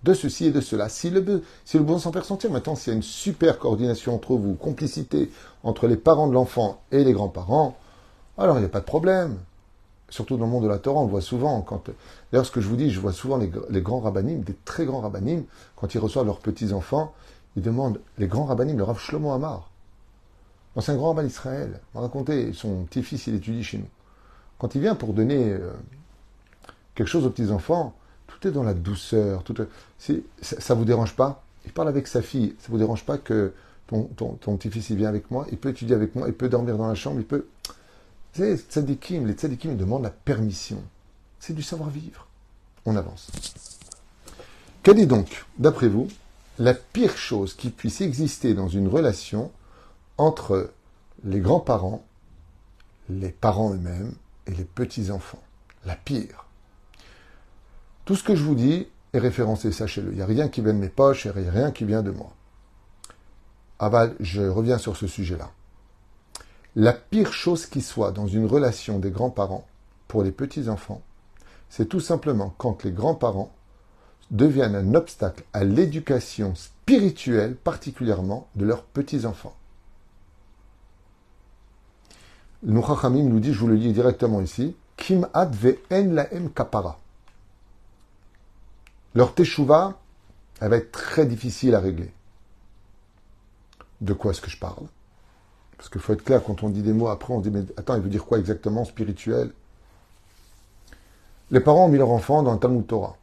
de 0.05 0.13
ceci 0.13 0.45
et 0.45 0.51
de 0.51 0.61
cela. 0.61 0.87
Si 0.87 1.09
le, 1.09 1.43
si 1.65 1.77
le 1.77 1.83
bon 1.83 1.97
s'en 1.97 2.11
faire 2.11 2.25
sentir, 2.25 2.51
maintenant, 2.51 2.75
s'il 2.75 2.93
y 2.93 2.93
a 2.93 2.95
une 2.95 3.03
super 3.03 3.57
coordination 3.57 4.13
entre 4.13 4.35
vous, 4.35 4.53
complicité 4.53 5.31
entre 5.63 5.87
les 5.87 5.97
parents 5.97 6.27
de 6.27 6.33
l'enfant 6.33 6.79
et 6.91 7.03
les 7.03 7.11
grands-parents, 7.11 7.75
alors 8.37 8.57
il 8.57 8.59
n'y 8.59 8.67
a 8.67 8.69
pas 8.69 8.79
de 8.79 8.85
problème. 8.85 9.39
Surtout 10.09 10.37
dans 10.37 10.45
le 10.45 10.51
monde 10.51 10.63
de 10.63 10.69
la 10.69 10.77
Torah, 10.77 11.01
on 11.01 11.05
le 11.05 11.09
voit 11.09 11.21
souvent. 11.21 11.65
D'ailleurs, 12.31 12.45
ce 12.45 12.51
que 12.51 12.61
je 12.61 12.67
vous 12.67 12.75
dis, 12.75 12.91
je 12.91 12.99
vois 12.99 13.13
souvent 13.13 13.37
les, 13.37 13.81
grands 13.81 13.99
rabbinim, 13.99 14.41
des 14.41 14.55
très 14.63 14.85
grands 14.85 15.01
rabbinim, 15.01 15.43
quand 15.75 15.95
ils 15.95 15.97
reçoivent 15.97 16.27
leurs 16.27 16.39
petits-enfants, 16.39 17.11
ils 17.55 17.63
demandent, 17.63 17.99
les 18.19 18.27
grands 18.27 18.45
rabbinim, 18.45 18.77
le 18.77 18.83
Rav 18.83 18.99
Shlomo 18.99 19.31
Amar, 19.31 19.71
un 20.75 20.95
grand 20.95 21.07
rabbin 21.07 21.23
d'Israël, 21.23 21.81
m'a 21.95 22.01
raconté, 22.01 22.53
son 22.53 22.83
petit-fils, 22.83 23.25
il 23.25 23.35
étudie 23.35 23.63
chez 23.63 23.79
nous. 23.79 23.89
Quand 24.59 24.75
il 24.75 24.81
vient 24.81 24.93
pour 24.93 25.13
donner 25.13 25.53
euh, 25.53 25.71
quelque 26.93 27.07
chose 27.07 27.25
aux 27.25 27.31
petits-enfants, 27.31 27.95
tout 28.27 28.47
est 28.47 28.51
dans 28.51 28.63
la 28.63 28.73
douceur. 28.73 29.43
Ça, 29.97 30.13
ça 30.41 30.73
vous 30.73 30.85
dérange 30.85 31.15
pas? 31.15 31.43
Il 31.65 31.71
parle 31.71 31.87
avec 31.87 32.07
sa 32.07 32.21
fille. 32.21 32.55
Ça 32.59 32.67
vous 32.69 32.77
dérange 32.77 33.03
pas 33.03 33.17
que 33.17 33.53
ton, 33.87 34.03
petit-fils 34.57 34.89
il 34.89 34.97
vient 34.97 35.09
avec 35.09 35.29
moi 35.29 35.45
Il 35.51 35.57
peut 35.57 35.69
étudier 35.69 35.95
avec 35.95 36.15
moi 36.15 36.27
Il 36.27 36.33
peut 36.33 36.49
dormir 36.49 36.77
dans 36.77 36.87
la 36.87 36.95
chambre 36.95 37.19
Il 37.19 37.25
peut. 37.25 37.47
C'est 38.33 38.57
tzadikim. 38.57 39.25
Les 39.25 39.33
tzadikim 39.33 39.71
ils 39.71 39.77
demandent 39.77 40.03
la 40.03 40.09
permission. 40.09 40.81
C'est 41.39 41.53
du 41.53 41.63
savoir-vivre. 41.63 42.27
On 42.85 42.95
avance. 42.95 43.31
Quelle 44.83 44.99
est 44.99 45.07
donc, 45.07 45.45
d'après 45.57 45.87
vous, 45.87 46.07
la 46.59 46.75
pire 46.75 47.17
chose 47.17 47.55
qui 47.55 47.69
puisse 47.69 48.01
exister 48.01 48.53
dans 48.53 48.67
une 48.67 48.87
relation 48.87 49.51
entre 50.17 50.71
les 51.23 51.39
grands-parents, 51.39 52.05
les 53.09 53.29
parents 53.29 53.73
eux-mêmes 53.73 54.13
et 54.45 54.51
les 54.51 54.63
petits-enfants? 54.63 55.41
La 55.85 55.95
pire. 55.95 56.45
Tout 58.05 58.15
ce 58.15 58.23
que 58.23 58.35
je 58.35 58.43
vous 58.43 58.55
dis 58.55 58.87
est 59.13 59.19
référencé, 59.19 59.71
sachez-le. 59.71 60.11
Il 60.11 60.17
n'y 60.17 60.21
a 60.21 60.27
rien 60.27 60.47
qui 60.47 60.61
vient 60.61 60.73
de 60.73 60.79
mes 60.79 60.89
poches 60.89 61.25
et 61.25 61.31
rien 61.31 61.71
qui 61.71 61.85
vient 61.85 62.03
de 62.03 62.11
moi. 62.11 62.31
Aval, 63.79 64.15
je 64.19 64.43
reviens 64.43 64.77
sur 64.77 64.95
ce 64.95 65.07
sujet-là. 65.07 65.51
La 66.75 66.93
pire 66.93 67.33
chose 67.33 67.65
qui 67.65 67.81
soit 67.81 68.11
dans 68.11 68.27
une 68.27 68.45
relation 68.45 68.99
des 68.99 69.09
grands-parents 69.09 69.65
pour 70.07 70.23
les 70.23 70.31
petits-enfants, 70.31 71.01
C'est 71.69 71.87
tout 71.87 71.99
simplement 71.99 72.53
quand 72.57 72.83
les 72.83 72.91
grands-parents 72.91 73.51
deviennent 74.29 74.75
un 74.75 74.93
obstacle 74.93 75.43
à 75.51 75.63
l'éducation 75.63 76.53
spirituelle, 76.55 77.55
particulièrement 77.55 78.47
de 78.55 78.65
leurs 78.65 78.83
petits-enfants. 78.83 79.55
Le 82.63 82.71
nous 83.21 83.39
dit, 83.39 83.53
je 83.53 83.59
vous 83.59 83.67
le 83.67 83.75
lis 83.75 83.93
directement 83.93 84.41
ici, 84.41 84.75
Kim 84.95 85.27
ad 85.33 85.55
en 85.91 86.13
laem 86.13 86.49
kapara. 86.51 86.99
Leur 89.15 89.33
teshuva, 89.33 89.97
elle 90.59 90.69
va 90.69 90.77
être 90.77 90.91
très 90.91 91.25
difficile 91.25 91.73
à 91.73 91.79
régler. 91.79 92.11
De 94.01 94.13
quoi 94.13 94.31
est-ce 94.31 94.41
que 94.41 94.49
je 94.49 94.59
parle? 94.59 94.85
Parce 95.77 95.89
qu'il 95.89 96.01
faut 96.01 96.13
être 96.13 96.23
clair, 96.23 96.43
quand 96.43 96.63
on 96.63 96.69
dit 96.69 96.81
des 96.81 96.93
mots, 96.93 97.07
après 97.07 97.33
on 97.33 97.39
dit, 97.39 97.49
mais 97.49 97.63
attends, 97.77 97.95
il 97.95 98.01
veut 98.01 98.09
dire 98.09 98.25
quoi 98.25 98.39
exactement, 98.39 98.83
spirituel? 98.83 99.51
Les 101.51 101.59
parents 101.59 101.85
ont 101.85 101.89
mis 101.89 101.97
leur 101.97 102.09
enfant 102.09 102.43
dans 102.43 102.51
un 102.51 102.57
Talmud 102.57 102.85
Torah. 102.85 103.15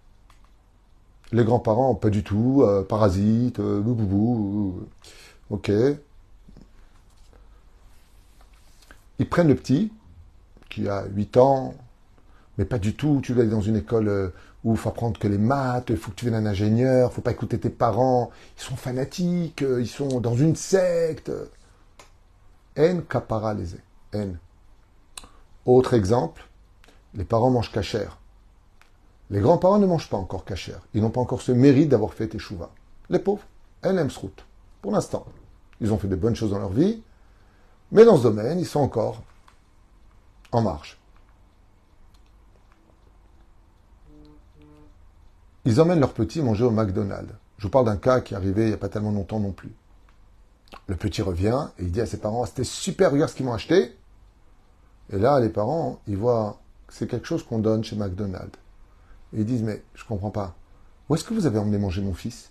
Les 1.32 1.44
grands-parents, 1.44 1.94
pas 1.94 2.10
du 2.10 2.22
tout, 2.22 2.62
euh, 2.62 2.82
parasites, 2.84 3.58
euh, 3.58 3.80
bou, 3.80 4.80
ok. 5.50 5.72
Ils 9.18 9.28
prennent 9.28 9.48
le 9.48 9.56
petit, 9.56 9.92
qui 10.70 10.88
a 10.88 11.04
8 11.06 11.36
ans, 11.36 11.74
mais 12.58 12.64
pas 12.64 12.78
du 12.78 12.94
tout, 12.94 13.20
tu 13.22 13.32
vas 13.32 13.42
aller 13.42 13.50
dans 13.50 13.60
une 13.60 13.76
école 13.76 14.08
euh, 14.08 14.28
où 14.64 14.72
il 14.72 14.78
faut 14.78 14.88
apprendre 14.88 15.18
que 15.18 15.28
les 15.28 15.38
maths, 15.38 15.90
il 15.90 15.96
faut 15.96 16.10
que 16.10 16.16
tu 16.16 16.26
viennes 16.26 16.46
un 16.46 16.46
ingénieur, 16.46 17.10
il 17.10 17.14
faut 17.14 17.22
pas 17.22 17.32
écouter 17.32 17.58
tes 17.58 17.70
parents, 17.70 18.30
ils 18.58 18.62
sont 18.62 18.76
fanatiques, 18.76 19.62
ils 19.62 19.88
sont 19.88 20.20
dans 20.20 20.36
une 20.36 20.56
secte. 20.56 21.32
N 22.76 23.02
capara 23.02 23.54
les 23.54 23.76
N. 24.12 24.38
Autre 25.66 25.94
exemple, 25.94 26.48
les 27.14 27.24
parents 27.24 27.50
mangent 27.50 27.72
cachère. 27.72 28.18
Les 29.30 29.40
grands-parents 29.40 29.78
ne 29.78 29.86
mangent 29.86 30.10
pas 30.10 30.16
encore 30.16 30.44
cachère. 30.44 30.80
Ils 30.94 31.00
n'ont 31.00 31.10
pas 31.10 31.20
encore 31.20 31.40
ce 31.40 31.52
mérite 31.52 31.88
d'avoir 31.88 32.12
fait 32.12 32.34
échouva. 32.34 32.70
Les 33.08 33.18
pauvres, 33.18 33.44
elles 33.82 33.98
aiment 33.98 34.10
route. 34.20 34.44
Pour 34.80 34.92
l'instant. 34.92 35.26
Ils 35.80 35.92
ont 35.92 35.98
fait 35.98 36.08
de 36.08 36.16
bonnes 36.16 36.36
choses 36.36 36.50
dans 36.50 36.58
leur 36.58 36.70
vie, 36.70 37.02
mais 37.90 38.04
dans 38.04 38.16
ce 38.16 38.22
domaine, 38.22 38.60
ils 38.60 38.66
sont 38.66 38.80
encore 38.80 39.22
en 40.52 40.62
marche. 40.62 41.01
Ils 45.64 45.80
emmènent 45.80 46.00
leurs 46.00 46.14
petits 46.14 46.42
manger 46.42 46.64
au 46.64 46.70
McDonald's. 46.70 47.32
Je 47.58 47.64
vous 47.64 47.70
parle 47.70 47.86
d'un 47.86 47.96
cas 47.96 48.20
qui 48.20 48.34
est 48.34 48.36
arrivé 48.36 48.62
il 48.62 48.68
n'y 48.68 48.74
a 48.74 48.78
pas 48.78 48.88
tellement 48.88 49.12
longtemps 49.12 49.38
non 49.38 49.52
plus. 49.52 49.72
Le 50.88 50.96
petit 50.96 51.22
revient 51.22 51.68
et 51.78 51.84
il 51.84 51.92
dit 51.92 52.00
à 52.00 52.06
ses 52.06 52.18
parents 52.18 52.44
C'était 52.46 52.64
super, 52.64 53.12
regarde 53.12 53.30
ce 53.30 53.36
qu'ils 53.36 53.46
m'ont 53.46 53.52
acheté. 53.52 53.96
Et 55.10 55.18
là, 55.18 55.38
les 55.40 55.48
parents, 55.48 56.00
ils 56.06 56.16
voient 56.16 56.58
que 56.86 56.94
c'est 56.94 57.06
quelque 57.06 57.26
chose 57.26 57.44
qu'on 57.44 57.58
donne 57.58 57.84
chez 57.84 57.96
McDonald's. 57.96 58.58
Et 59.34 59.40
ils 59.40 59.44
disent, 59.44 59.62
mais 59.62 59.82
je 59.94 60.04
comprends 60.04 60.30
pas. 60.30 60.54
Où 61.08 61.14
est-ce 61.14 61.24
que 61.24 61.34
vous 61.34 61.46
avez 61.46 61.58
emmené 61.58 61.78
manger 61.78 62.02
mon 62.02 62.14
fils? 62.14 62.50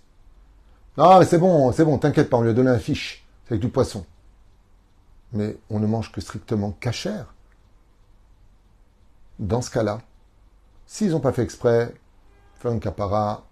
Non, 0.96 1.18
mais 1.18 1.24
c'est 1.24 1.38
bon, 1.38 1.72
c'est 1.72 1.84
bon, 1.84 1.98
t'inquiète 1.98 2.30
pas, 2.30 2.36
on 2.36 2.42
lui 2.42 2.50
a 2.50 2.54
donné 2.54 2.70
un 2.70 2.78
fiche. 2.78 3.26
C'est 3.44 3.52
avec 3.52 3.62
du 3.62 3.68
poisson. 3.68 4.04
Mais 5.32 5.56
on 5.70 5.80
ne 5.80 5.86
mange 5.86 6.12
que 6.12 6.20
strictement 6.20 6.72
cachère. 6.72 7.34
Dans 9.38 9.62
ce 9.62 9.70
cas-là, 9.70 10.00
s'ils 10.86 11.10
n'ont 11.10 11.20
pas 11.20 11.32
fait 11.32 11.42
exprès, 11.42 11.94
faire 12.62 12.72
une 12.72 12.80
capara. 12.80 13.44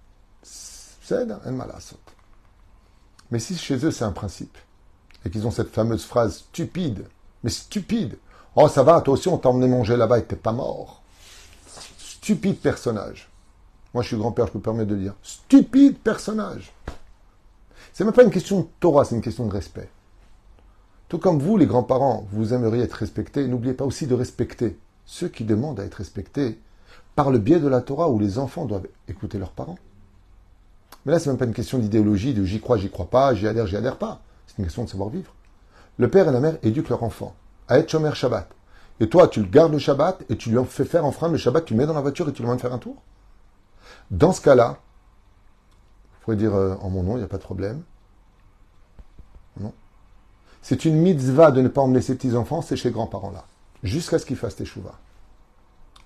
Mais 3.31 3.39
si 3.39 3.57
chez 3.57 3.85
eux 3.85 3.91
c'est 3.91 4.05
un 4.05 4.13
principe, 4.13 4.57
et 5.25 5.31
qu'ils 5.31 5.47
ont 5.47 5.51
cette 5.51 5.71
fameuse 5.71 6.05
phrase 6.05 6.39
stupide, 6.39 7.07
mais 7.43 7.51
stupide, 7.51 8.19
oh 8.57 8.69
ça 8.69 8.83
va, 8.83 9.01
toi 9.01 9.15
aussi 9.15 9.29
on 9.29 9.39
t'a 9.39 9.49
emmené 9.49 9.69
manger 9.69 9.97
là-bas 9.97 10.19
et 10.19 10.25
t'es 10.25 10.37
pas 10.37 10.53
mort 10.53 11.01
stupide 12.21 12.61
personnage. 12.61 13.31
Moi, 13.95 14.03
je 14.03 14.09
suis 14.09 14.17
grand-père, 14.17 14.47
je 14.47 14.53
peux 14.53 14.59
me 14.59 14.63
permettre 14.63 14.91
de 14.91 14.97
dire 14.97 15.15
stupide 15.23 15.99
personnage. 15.99 16.73
C'est 17.93 18.05
même 18.05 18.13
pas 18.13 18.23
une 18.23 18.31
question 18.31 18.61
de 18.61 18.67
Torah, 18.79 19.05
c'est 19.05 19.15
une 19.15 19.23
question 19.23 19.47
de 19.47 19.53
respect. 19.53 19.89
Tout 21.09 21.19
comme 21.19 21.41
vous, 21.41 21.57
les 21.57 21.67
grands-parents, 21.67 22.29
vous 22.31 22.55
aimeriez 22.55 22.83
être 22.83 22.93
respectés, 22.93 23.49
n'oubliez 23.49 23.75
pas 23.75 23.85
aussi 23.85 24.07
de 24.07 24.15
respecter 24.15 24.79
ceux 25.07 25.29
qui 25.29 25.45
demandent 25.45 25.81
à 25.81 25.85
être 25.85 25.95
respectés 25.95 26.61
par 27.17 27.31
le 27.31 27.39
biais 27.39 27.61
de 27.61 27.69
la 27.69 27.81
Torah 27.81 28.09
où 28.09 28.19
les 28.19 28.39
enfants 28.39 28.65
doivent 28.65 28.87
écouter 29.09 29.39
leurs 29.39 29.53
parents. 29.53 29.79
Mais 31.05 31.13
là, 31.13 31.19
c'est 31.19 31.31
même 31.31 31.39
pas 31.39 31.47
une 31.47 31.55
question 31.55 31.79
d'idéologie, 31.79 32.35
de 32.35 32.45
j'y 32.45 32.61
crois, 32.61 32.77
j'y 32.77 32.91
crois 32.91 33.09
pas, 33.09 33.35
j'y 33.35 33.47
adhère, 33.47 33.67
j'y 33.67 33.77
adhère 33.77 33.97
pas. 33.97 34.21
C'est 34.47 34.59
une 34.59 34.65
question 34.65 34.85
de 34.85 34.89
savoir 34.89 35.09
vivre. 35.09 35.33
Le 35.99 36.09
père 36.09 36.29
et 36.29 36.33
la 36.33 36.41
mère 36.41 36.59
éduquent 36.63 36.89
leur 36.89 37.03
enfant 37.03 37.35
à 37.69 37.79
être 37.79 37.91
Shomer 37.91 38.15
Shabbat. 38.15 38.49
Et 39.01 39.09
toi, 39.09 39.29
tu 39.29 39.41
le 39.41 39.47
gardes 39.47 39.73
le 39.73 39.79
Shabbat 39.79 40.25
et 40.29 40.37
tu 40.37 40.51
lui 40.51 40.63
fais 40.67 40.85
faire 40.85 41.05
enfreindre 41.07 41.33
le 41.33 41.39
Shabbat, 41.39 41.65
tu 41.65 41.75
le 41.75 41.79
mets 41.79 41.87
dans 41.87 41.95
la 41.95 42.03
voiture 42.03 42.29
et 42.29 42.33
tu 42.33 42.43
le 42.43 42.55
de 42.55 42.61
faire 42.61 42.75
un 42.75 42.79
tour. 42.79 42.97
Dans 44.11 44.33
ce 44.33 44.41
cas-là, 44.43 44.79
vous 46.13 46.25
pouvez 46.25 46.37
dire 46.37 46.55
euh, 46.55 46.75
en 46.83 46.91
mon 46.91 47.03
nom, 47.03 47.15
il 47.17 47.19
n'y 47.19 47.25
a 47.25 47.29
pas 47.29 47.39
de 47.39 47.43
problème. 47.43 47.83
Non. 49.59 49.73
C'est 50.63 50.85
une 50.85 50.97
mitzvah 50.97 51.51
de 51.51 51.63
ne 51.63 51.69
pas 51.69 51.81
emmener 51.81 52.03
ses 52.03 52.15
petits-enfants, 52.15 52.61
c'est 52.61 52.77
chez 52.77 52.91
grands-parents-là, 52.91 53.45
jusqu'à 53.83 54.19
ce 54.19 54.27
qu'ils 54.27 54.37
fassent 54.37 54.57
teshuva. 54.57 54.99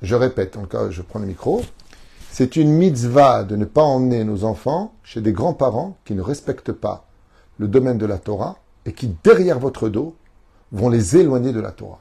Je 0.04 0.14
répète, 0.14 0.58
en 0.58 0.66
cas, 0.66 0.90
je 0.90 1.00
prends 1.00 1.18
le 1.18 1.24
micro. 1.24 1.62
C'est 2.30 2.56
une 2.56 2.70
mitzvah 2.70 3.42
de 3.42 3.56
ne 3.56 3.64
pas 3.64 3.80
emmener 3.80 4.22
nos 4.24 4.44
enfants 4.44 4.92
chez 5.02 5.22
des 5.22 5.32
grands-parents 5.32 5.96
qui 6.04 6.14
ne 6.14 6.20
respectent 6.20 6.72
pas 6.72 7.06
le 7.56 7.68
domaine 7.68 7.96
de 7.96 8.04
la 8.04 8.18
Torah 8.18 8.58
et 8.84 8.92
qui, 8.92 9.16
derrière 9.24 9.58
votre 9.58 9.88
dos, 9.88 10.14
vont 10.72 10.90
les 10.90 11.16
éloigner 11.16 11.52
de 11.52 11.60
la 11.60 11.70
Torah. 11.70 12.00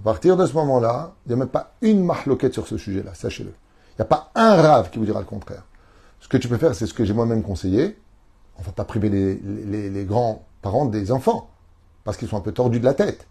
À 0.00 0.02
partir 0.02 0.38
de 0.38 0.46
ce 0.46 0.54
moment-là, 0.54 1.12
il 1.26 1.28
n'y 1.28 1.34
a 1.34 1.36
même 1.36 1.48
pas 1.48 1.74
une 1.82 2.02
mahloquette 2.02 2.54
sur 2.54 2.66
ce 2.66 2.78
sujet-là, 2.78 3.12
sachez-le. 3.12 3.50
Il 3.50 4.00
n'y 4.00 4.02
a 4.02 4.06
pas 4.06 4.30
un 4.34 4.54
rave 4.54 4.88
qui 4.88 4.98
vous 4.98 5.04
dira 5.04 5.20
le 5.20 5.26
contraire. 5.26 5.64
Ce 6.20 6.28
que 6.28 6.38
tu 6.38 6.48
peux 6.48 6.56
faire, 6.56 6.74
c'est 6.74 6.86
ce 6.86 6.94
que 6.94 7.04
j'ai 7.04 7.12
moi-même 7.12 7.42
conseillé. 7.42 7.98
On 8.56 8.62
ne 8.62 8.66
va 8.66 8.72
pas 8.72 8.84
priver 8.84 9.10
les, 9.10 10.04
grands-parents 10.06 10.86
des 10.86 11.12
enfants, 11.12 11.50
parce 12.04 12.16
qu'ils 12.16 12.28
sont 12.28 12.38
un 12.38 12.40
peu 12.40 12.52
tordus 12.52 12.80
de 12.80 12.86
la 12.86 12.94
tête. 12.94 13.26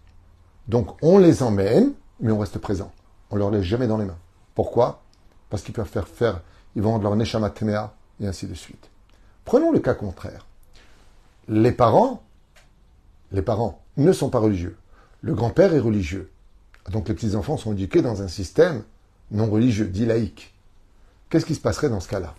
Donc 0.68 0.90
on 1.02 1.18
les 1.18 1.42
emmène, 1.42 1.94
mais 2.20 2.32
on 2.32 2.38
reste 2.38 2.60
présent. 2.60 2.92
On 3.32 3.36
leur 3.36 3.52
laisse 3.52 3.64
jamais 3.64 3.88
dans 3.88 3.98
les 3.98 4.06
mains. 4.06 4.18
Pourquoi? 4.56 5.02
Parce 5.50 5.64
qu'ils 5.64 5.74
peuvent 5.74 5.88
faire 5.88 6.08
faire, 6.08 6.42
ils 6.76 6.82
vont 6.82 6.98
leur 6.98 7.16
neshama 7.16 7.50
temea, 7.50 7.94
et 8.22 8.28
ainsi 8.28 8.48
de 8.48 8.54
suite. 8.54 8.90
Prenons 9.46 9.72
le 9.72 9.80
cas 9.80 9.94
contraire. 9.94 10.46
Les 11.48 11.72
parents, 11.72 12.24
les 13.32 13.42
parents 13.42 13.82
ne 13.98 14.12
sont 14.12 14.30
pas 14.30 14.40
religieux. 14.40 14.78
Le 15.22 15.34
grand-père 15.34 15.74
est 15.74 15.80
religieux. 15.80 16.30
Donc 16.92 17.08
les 17.08 17.14
petits-enfants 17.14 17.58
sont 17.58 17.74
éduqués 17.74 18.02
dans 18.02 18.22
un 18.22 18.28
système 18.28 18.84
non 19.32 19.50
religieux, 19.50 19.88
dit 19.88 20.06
laïque. 20.06 20.54
Qu'est-ce 21.30 21.46
qui 21.46 21.56
se 21.56 21.62
passerait 21.62 21.90
dans 21.90 22.00
ce 22.00 22.08
cas-là? 22.08 22.34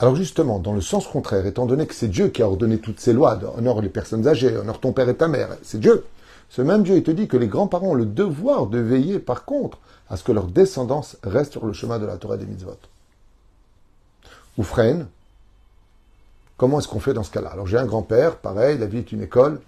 Alors 0.00 0.14
justement, 0.14 0.58
dans 0.58 0.72
le 0.72 0.80
sens 0.80 1.06
contraire, 1.06 1.46
étant 1.46 1.66
donné 1.66 1.86
que 1.86 1.94
c'est 1.94 2.08
Dieu 2.08 2.28
qui 2.28 2.42
a 2.42 2.48
ordonné 2.48 2.78
toutes 2.78 3.00
ces 3.00 3.12
lois, 3.12 3.38
honore 3.56 3.80
les 3.80 3.88
personnes 3.88 4.26
âgées, 4.28 4.56
honore 4.56 4.80
ton 4.80 4.92
père 4.92 5.08
et 5.08 5.16
ta 5.16 5.28
mère, 5.28 5.56
c'est 5.62 5.80
Dieu. 5.80 6.04
Ce 6.48 6.62
même 6.62 6.82
Dieu, 6.82 6.96
il 6.96 7.02
te 7.02 7.10
dit 7.10 7.28
que 7.28 7.36
les 7.36 7.46
grands-parents 7.46 7.88
ont 7.88 7.94
le 7.94 8.06
devoir 8.06 8.66
de 8.66 8.78
veiller, 8.78 9.18
par 9.18 9.44
contre, 9.44 9.78
à 10.08 10.16
ce 10.16 10.24
que 10.24 10.32
leur 10.32 10.46
descendance 10.46 11.16
reste 11.22 11.52
sur 11.52 11.66
le 11.66 11.72
chemin 11.72 11.98
de 11.98 12.06
la 12.06 12.16
Torah 12.16 12.36
des 12.36 12.46
mitzvot. 12.46 12.78
Ou 14.56 14.62
freine. 14.62 15.06
Comment 16.56 16.80
est-ce 16.80 16.88
qu'on 16.88 17.00
fait 17.00 17.14
dans 17.14 17.22
ce 17.22 17.30
cas-là? 17.30 17.50
Alors 17.50 17.66
j'ai 17.66 17.78
un 17.78 17.86
grand-père, 17.86 18.36
pareil, 18.36 18.78
la 18.78 18.86
vie 18.86 18.98
est 18.98 19.12
une 19.12 19.22
école, 19.22 19.60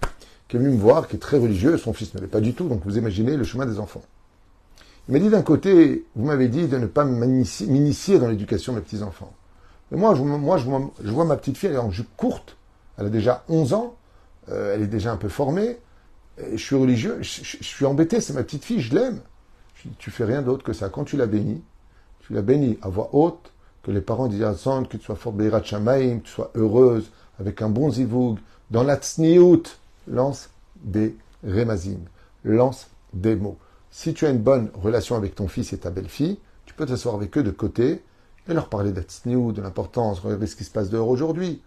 qui 0.48 0.56
est 0.56 0.58
venu 0.58 0.70
me 0.70 0.80
voir, 0.80 1.06
qui 1.06 1.16
est 1.16 1.20
très 1.20 1.38
religieux, 1.38 1.78
son 1.78 1.92
fils 1.92 2.14
ne 2.14 2.20
l'est 2.20 2.26
pas 2.26 2.40
du 2.40 2.54
tout, 2.54 2.66
donc 2.66 2.82
vous 2.84 2.98
imaginez 2.98 3.36
le 3.36 3.44
chemin 3.44 3.66
des 3.66 3.78
enfants. 3.78 4.02
Il 5.08 5.12
m'a 5.12 5.20
dit 5.20 5.28
d'un 5.28 5.42
côté, 5.42 6.04
vous 6.16 6.26
m'avez 6.26 6.48
dit 6.48 6.66
de 6.66 6.76
ne 6.78 6.86
pas 6.86 7.04
m'initier 7.04 8.18
dans 8.18 8.28
l'éducation 8.28 8.72
de 8.72 8.78
mes 8.78 8.84
petits-enfants. 8.84 9.32
Mais 9.90 9.98
moi, 9.98 10.14
je, 10.14 10.22
moi 10.22 10.56
je, 10.56 11.10
vois, 11.10 11.24
ma 11.24 11.36
petite 11.36 11.56
fille, 11.56 11.68
elle 11.68 11.76
est 11.76 11.78
en 11.78 11.90
jupe 11.90 12.16
courte, 12.16 12.56
elle 12.98 13.06
a 13.06 13.10
déjà 13.10 13.44
11 13.48 13.72
ans, 13.74 13.94
euh, 14.48 14.74
elle 14.74 14.82
est 14.82 14.88
déjà 14.88 15.12
un 15.12 15.16
peu 15.16 15.28
formée, 15.28 15.78
je 16.52 16.62
suis 16.62 16.76
religieux, 16.76 17.18
je, 17.20 17.56
suis 17.60 17.84
embêté, 17.86 18.20
c'est 18.20 18.32
ma 18.32 18.42
petite 18.42 18.64
fille, 18.64 18.80
je 18.80 18.94
l'aime. 18.94 19.20
Tu 19.98 20.10
fais 20.10 20.24
rien 20.24 20.42
d'autre 20.42 20.62
que 20.62 20.72
ça. 20.72 20.88
Quand 20.88 21.04
tu 21.04 21.16
la 21.16 21.26
bénis, 21.26 21.62
tu 22.20 22.34
la 22.34 22.42
bénis 22.42 22.78
à 22.82 22.88
voix 22.88 23.10
haute, 23.12 23.52
que 23.82 23.90
les 23.90 24.02
parents 24.02 24.28
disent 24.28 24.42
à 24.42 24.54
que 24.54 24.96
tu 24.96 25.04
sois 25.04 25.16
fort 25.16 25.32
Beirat 25.32 25.62
Shamaim, 25.62 26.18
que 26.18 26.26
tu 26.26 26.32
sois 26.32 26.50
heureuse, 26.54 27.10
avec 27.38 27.62
un 27.62 27.70
bon 27.70 27.90
zivoug, 27.90 28.38
dans 28.70 28.82
la 28.82 28.96
tsniout, 28.96 29.62
lance 30.06 30.50
des 30.82 31.16
remazim, 31.44 32.00
lance 32.44 32.88
des 33.14 33.36
mots. 33.36 33.58
Si 33.90 34.14
tu 34.14 34.26
as 34.26 34.30
une 34.30 34.38
bonne 34.38 34.70
relation 34.74 35.16
avec 35.16 35.34
ton 35.34 35.48
fils 35.48 35.72
et 35.72 35.78
ta 35.78 35.90
belle-fille, 35.90 36.38
tu 36.66 36.74
peux 36.74 36.86
t'asseoir 36.86 37.14
avec 37.14 37.36
eux 37.38 37.42
de 37.42 37.50
côté 37.50 38.02
et 38.48 38.54
leur 38.54 38.68
parler 38.68 38.92
d'Atsniou, 38.92 39.52
de 39.52 39.62
l'importance, 39.62 40.20
regardez 40.20 40.46
ce 40.46 40.56
qui 40.56 40.64
se 40.64 40.70
passe 40.70 40.90
dehors 40.90 41.08
aujourd'hui. 41.08 41.62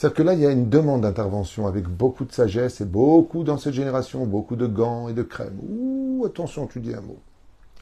C'est-à-dire 0.00 0.16
que 0.16 0.22
là, 0.22 0.32
il 0.32 0.40
y 0.40 0.46
a 0.46 0.50
une 0.50 0.70
demande 0.70 1.02
d'intervention 1.02 1.66
avec 1.66 1.86
beaucoup 1.86 2.24
de 2.24 2.32
sagesse 2.32 2.80
et 2.80 2.86
beaucoup 2.86 3.44
dans 3.44 3.58
cette 3.58 3.74
génération, 3.74 4.24
beaucoup 4.24 4.56
de 4.56 4.66
gants 4.66 5.08
et 5.08 5.12
de 5.12 5.22
crème. 5.22 5.58
Ouh, 5.68 6.24
attention, 6.24 6.66
tu 6.66 6.80
dis 6.80 6.94
un 6.94 7.02
mot. 7.02 7.18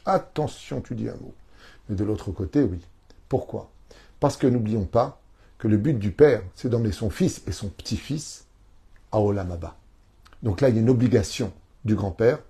Attention, 0.04 0.80
tu 0.80 0.96
dis 0.96 1.08
un 1.08 1.14
mot. 1.14 1.32
Mais 1.88 1.94
de 1.94 2.02
l'autre 2.02 2.32
côté, 2.32 2.60
oui. 2.60 2.80
Pourquoi? 3.28 3.70
Parce 4.18 4.36
que 4.36 4.48
n'oublions 4.48 4.84
pas 4.84 5.20
que 5.58 5.68
le 5.68 5.76
but 5.76 5.96
du 5.96 6.10
père, 6.10 6.42
c'est 6.56 6.68
d'emmener 6.68 6.90
son 6.90 7.08
fils 7.08 7.40
et 7.46 7.52
son 7.52 7.68
petit-fils 7.68 8.46
à 9.12 9.20
Olamaba. 9.20 9.76
Donc 10.42 10.60
là, 10.60 10.70
il 10.70 10.74
y 10.74 10.78
a 10.78 10.80
une 10.80 10.90
obligation 10.90 11.52
du 11.84 11.94
grand-père 11.94 12.40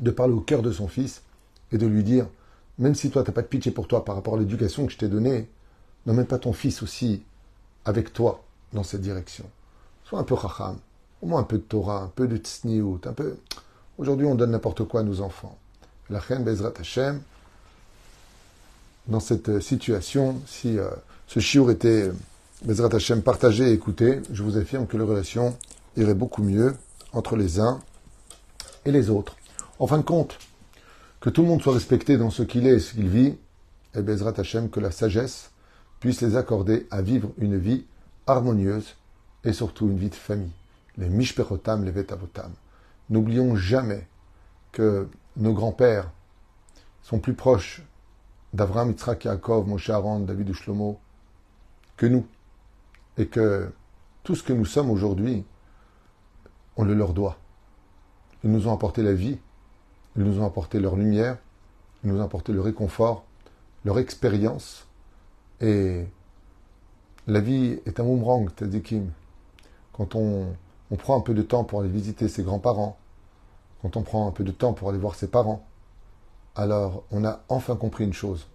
de 0.00 0.10
parler 0.10 0.34
au 0.34 0.40
cœur 0.40 0.62
de 0.62 0.72
son 0.72 0.88
fils 0.88 1.22
et 1.70 1.78
de 1.78 1.86
lui 1.86 2.02
dire 2.02 2.26
même 2.80 2.96
si 2.96 3.10
toi, 3.10 3.22
tu 3.22 3.30
n'as 3.30 3.34
pas 3.34 3.42
de 3.42 3.46
pitié 3.46 3.70
pour 3.70 3.86
toi 3.86 4.04
par 4.04 4.16
rapport 4.16 4.34
à 4.34 4.38
l'éducation 4.38 4.84
que 4.84 4.92
je 4.92 4.98
t'ai 4.98 5.08
donnée, 5.08 5.48
n'emmène 6.06 6.26
pas 6.26 6.38
ton 6.40 6.52
fils 6.52 6.82
aussi 6.82 7.22
avec 7.84 8.12
toi 8.12 8.42
dans 8.72 8.82
cette 8.82 9.00
direction. 9.00 9.44
Sois 10.04 10.18
un 10.18 10.24
peu 10.24 10.36
chacham, 10.36 10.78
au 11.22 11.26
moins 11.26 11.40
un 11.40 11.44
peu 11.44 11.58
de 11.58 11.62
Torah, 11.62 12.02
un 12.02 12.12
peu 12.14 12.26
de 12.26 12.36
tsniout, 12.36 13.00
un 13.06 13.12
peu... 13.12 13.36
Aujourd'hui, 13.98 14.26
on 14.26 14.34
donne 14.34 14.52
n'importe 14.52 14.84
quoi 14.84 15.00
à 15.00 15.02
nos 15.02 15.20
enfants. 15.20 15.58
La 16.08 16.18
reine 16.18 16.44
Bezrat 16.44 16.72
Hashem, 16.78 17.20
dans 19.08 19.20
cette 19.20 19.60
situation, 19.60 20.40
si 20.46 20.78
euh, 20.78 20.88
ce 21.26 21.40
chiour 21.40 21.70
était 21.70 22.08
euh, 22.08 22.12
Bezrat 22.64 22.94
Hashem 22.94 23.22
partagé 23.22 23.68
et 23.68 23.72
écouté, 23.72 24.20
je 24.32 24.42
vous 24.42 24.56
affirme 24.56 24.86
que 24.86 24.96
les 24.96 25.04
relations 25.04 25.56
iraient 25.96 26.14
beaucoup 26.14 26.42
mieux 26.42 26.74
entre 27.12 27.36
les 27.36 27.60
uns 27.60 27.80
et 28.84 28.92
les 28.92 29.10
autres. 29.10 29.36
En 29.78 29.86
fin 29.86 29.98
de 29.98 30.02
compte, 30.02 30.38
que 31.20 31.30
tout 31.30 31.42
le 31.42 31.48
monde 31.48 31.62
soit 31.62 31.74
respecté 31.74 32.16
dans 32.16 32.30
ce 32.30 32.42
qu'il 32.42 32.66
est 32.66 32.76
et 32.76 32.80
ce 32.80 32.94
qu'il 32.94 33.08
vit, 33.08 33.34
et 33.94 34.02
Bezrat 34.02 34.34
Hashem, 34.38 34.70
que 34.70 34.80
la 34.80 34.90
sagesse 34.90 35.50
puisse 35.98 36.20
les 36.20 36.36
accorder 36.36 36.86
à 36.90 37.02
vivre 37.02 37.30
une 37.38 37.58
vie 37.58 37.84
harmonieuse 38.30 38.96
et 39.44 39.52
surtout 39.52 39.88
une 39.88 39.98
vie 39.98 40.10
de 40.10 40.14
famille. 40.14 40.52
Les 40.96 41.08
mishperotam, 41.08 41.84
les 41.84 41.90
vetavotam. 41.90 42.52
N'oublions 43.08 43.56
jamais 43.56 44.06
que 44.72 45.08
nos 45.36 45.52
grands-pères 45.52 46.10
sont 47.02 47.18
plus 47.18 47.34
proches 47.34 47.82
d'Avraham, 48.52 48.90
Yitzhak, 48.90 49.24
Yaakov, 49.24 49.66
Moshe 49.66 49.90
Aaron, 49.90 50.20
David 50.20 50.50
ou 50.50 50.54
Shlomo 50.54 51.00
que 51.96 52.06
nous. 52.06 52.26
Et 53.16 53.26
que 53.26 53.70
tout 54.22 54.34
ce 54.34 54.42
que 54.42 54.52
nous 54.52 54.64
sommes 54.64 54.90
aujourd'hui, 54.90 55.44
on 56.76 56.84
le 56.84 56.94
leur 56.94 57.12
doit. 57.12 57.38
Ils 58.42 58.50
nous 58.50 58.68
ont 58.68 58.72
apporté 58.72 59.02
la 59.02 59.12
vie, 59.12 59.38
ils 60.16 60.22
nous 60.22 60.40
ont 60.40 60.46
apporté 60.46 60.80
leur 60.80 60.96
lumière, 60.96 61.36
ils 62.02 62.10
nous 62.10 62.20
ont 62.20 62.24
apporté 62.24 62.52
le 62.52 62.60
réconfort, 62.60 63.24
leur 63.84 63.98
expérience. 63.98 64.86
Et 65.60 66.06
la 67.26 67.40
vie 67.40 67.78
est 67.86 68.00
un 68.00 68.04
boomerang, 68.04 68.54
Tadikim. 68.54 69.10
Quand 69.92 70.14
on, 70.14 70.46
on 70.90 70.96
prend 70.96 71.16
un 71.16 71.20
peu 71.20 71.34
de 71.34 71.42
temps 71.42 71.64
pour 71.64 71.80
aller 71.80 71.88
visiter 71.88 72.28
ses 72.28 72.42
grands-parents, 72.42 72.96
quand 73.82 73.96
on 73.96 74.02
prend 74.02 74.26
un 74.26 74.30
peu 74.30 74.44
de 74.44 74.52
temps 74.52 74.72
pour 74.72 74.90
aller 74.90 74.98
voir 74.98 75.14
ses 75.14 75.28
parents, 75.28 75.64
alors 76.54 77.04
on 77.10 77.24
a 77.24 77.40
enfin 77.48 77.76
compris 77.76 78.04
une 78.04 78.12
chose, 78.12 78.46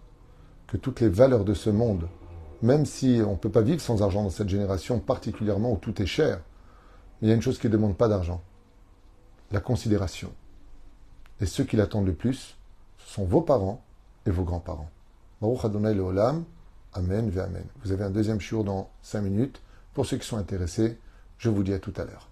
que 0.66 0.76
toutes 0.76 1.00
les 1.00 1.08
valeurs 1.08 1.44
de 1.44 1.54
ce 1.54 1.70
monde, 1.70 2.08
même 2.62 2.86
si 2.86 3.20
on 3.26 3.32
ne 3.32 3.36
peut 3.36 3.50
pas 3.50 3.62
vivre 3.62 3.80
sans 3.80 4.02
argent 4.02 4.22
dans 4.22 4.30
cette 4.30 4.48
génération, 4.48 4.98
particulièrement 4.98 5.72
où 5.72 5.76
tout 5.76 6.00
est 6.02 6.06
cher, 6.06 6.40
il 7.22 7.28
y 7.28 7.30
a 7.30 7.34
une 7.34 7.42
chose 7.42 7.58
qui 7.58 7.66
ne 7.66 7.72
demande 7.72 7.96
pas 7.96 8.08
d'argent, 8.08 8.42
la 9.50 9.60
considération. 9.60 10.32
Et 11.40 11.46
ceux 11.46 11.64
qui 11.64 11.76
l'attendent 11.76 12.06
le 12.06 12.14
plus, 12.14 12.56
ce 12.98 13.14
sont 13.14 13.24
vos 13.24 13.40
parents 13.40 13.82
et 14.26 14.30
vos 14.30 14.44
grands-parents. 14.44 14.90
Baruch 15.40 15.64
Adonai 15.64 15.94
Leolam, 15.94 16.44
Amen 16.96 17.28
ve 17.28 17.40
Amen. 17.40 17.64
Vous 17.84 17.92
avez 17.92 18.04
un 18.04 18.10
deuxième 18.10 18.40
jour 18.40 18.64
dans 18.64 18.90
cinq 19.02 19.20
minutes. 19.20 19.60
Pour 19.92 20.06
ceux 20.06 20.16
qui 20.16 20.26
sont 20.26 20.38
intéressés, 20.38 20.98
je 21.36 21.50
vous 21.50 21.62
dis 21.62 21.74
à 21.74 21.78
tout 21.78 21.92
à 21.96 22.04
l'heure. 22.04 22.30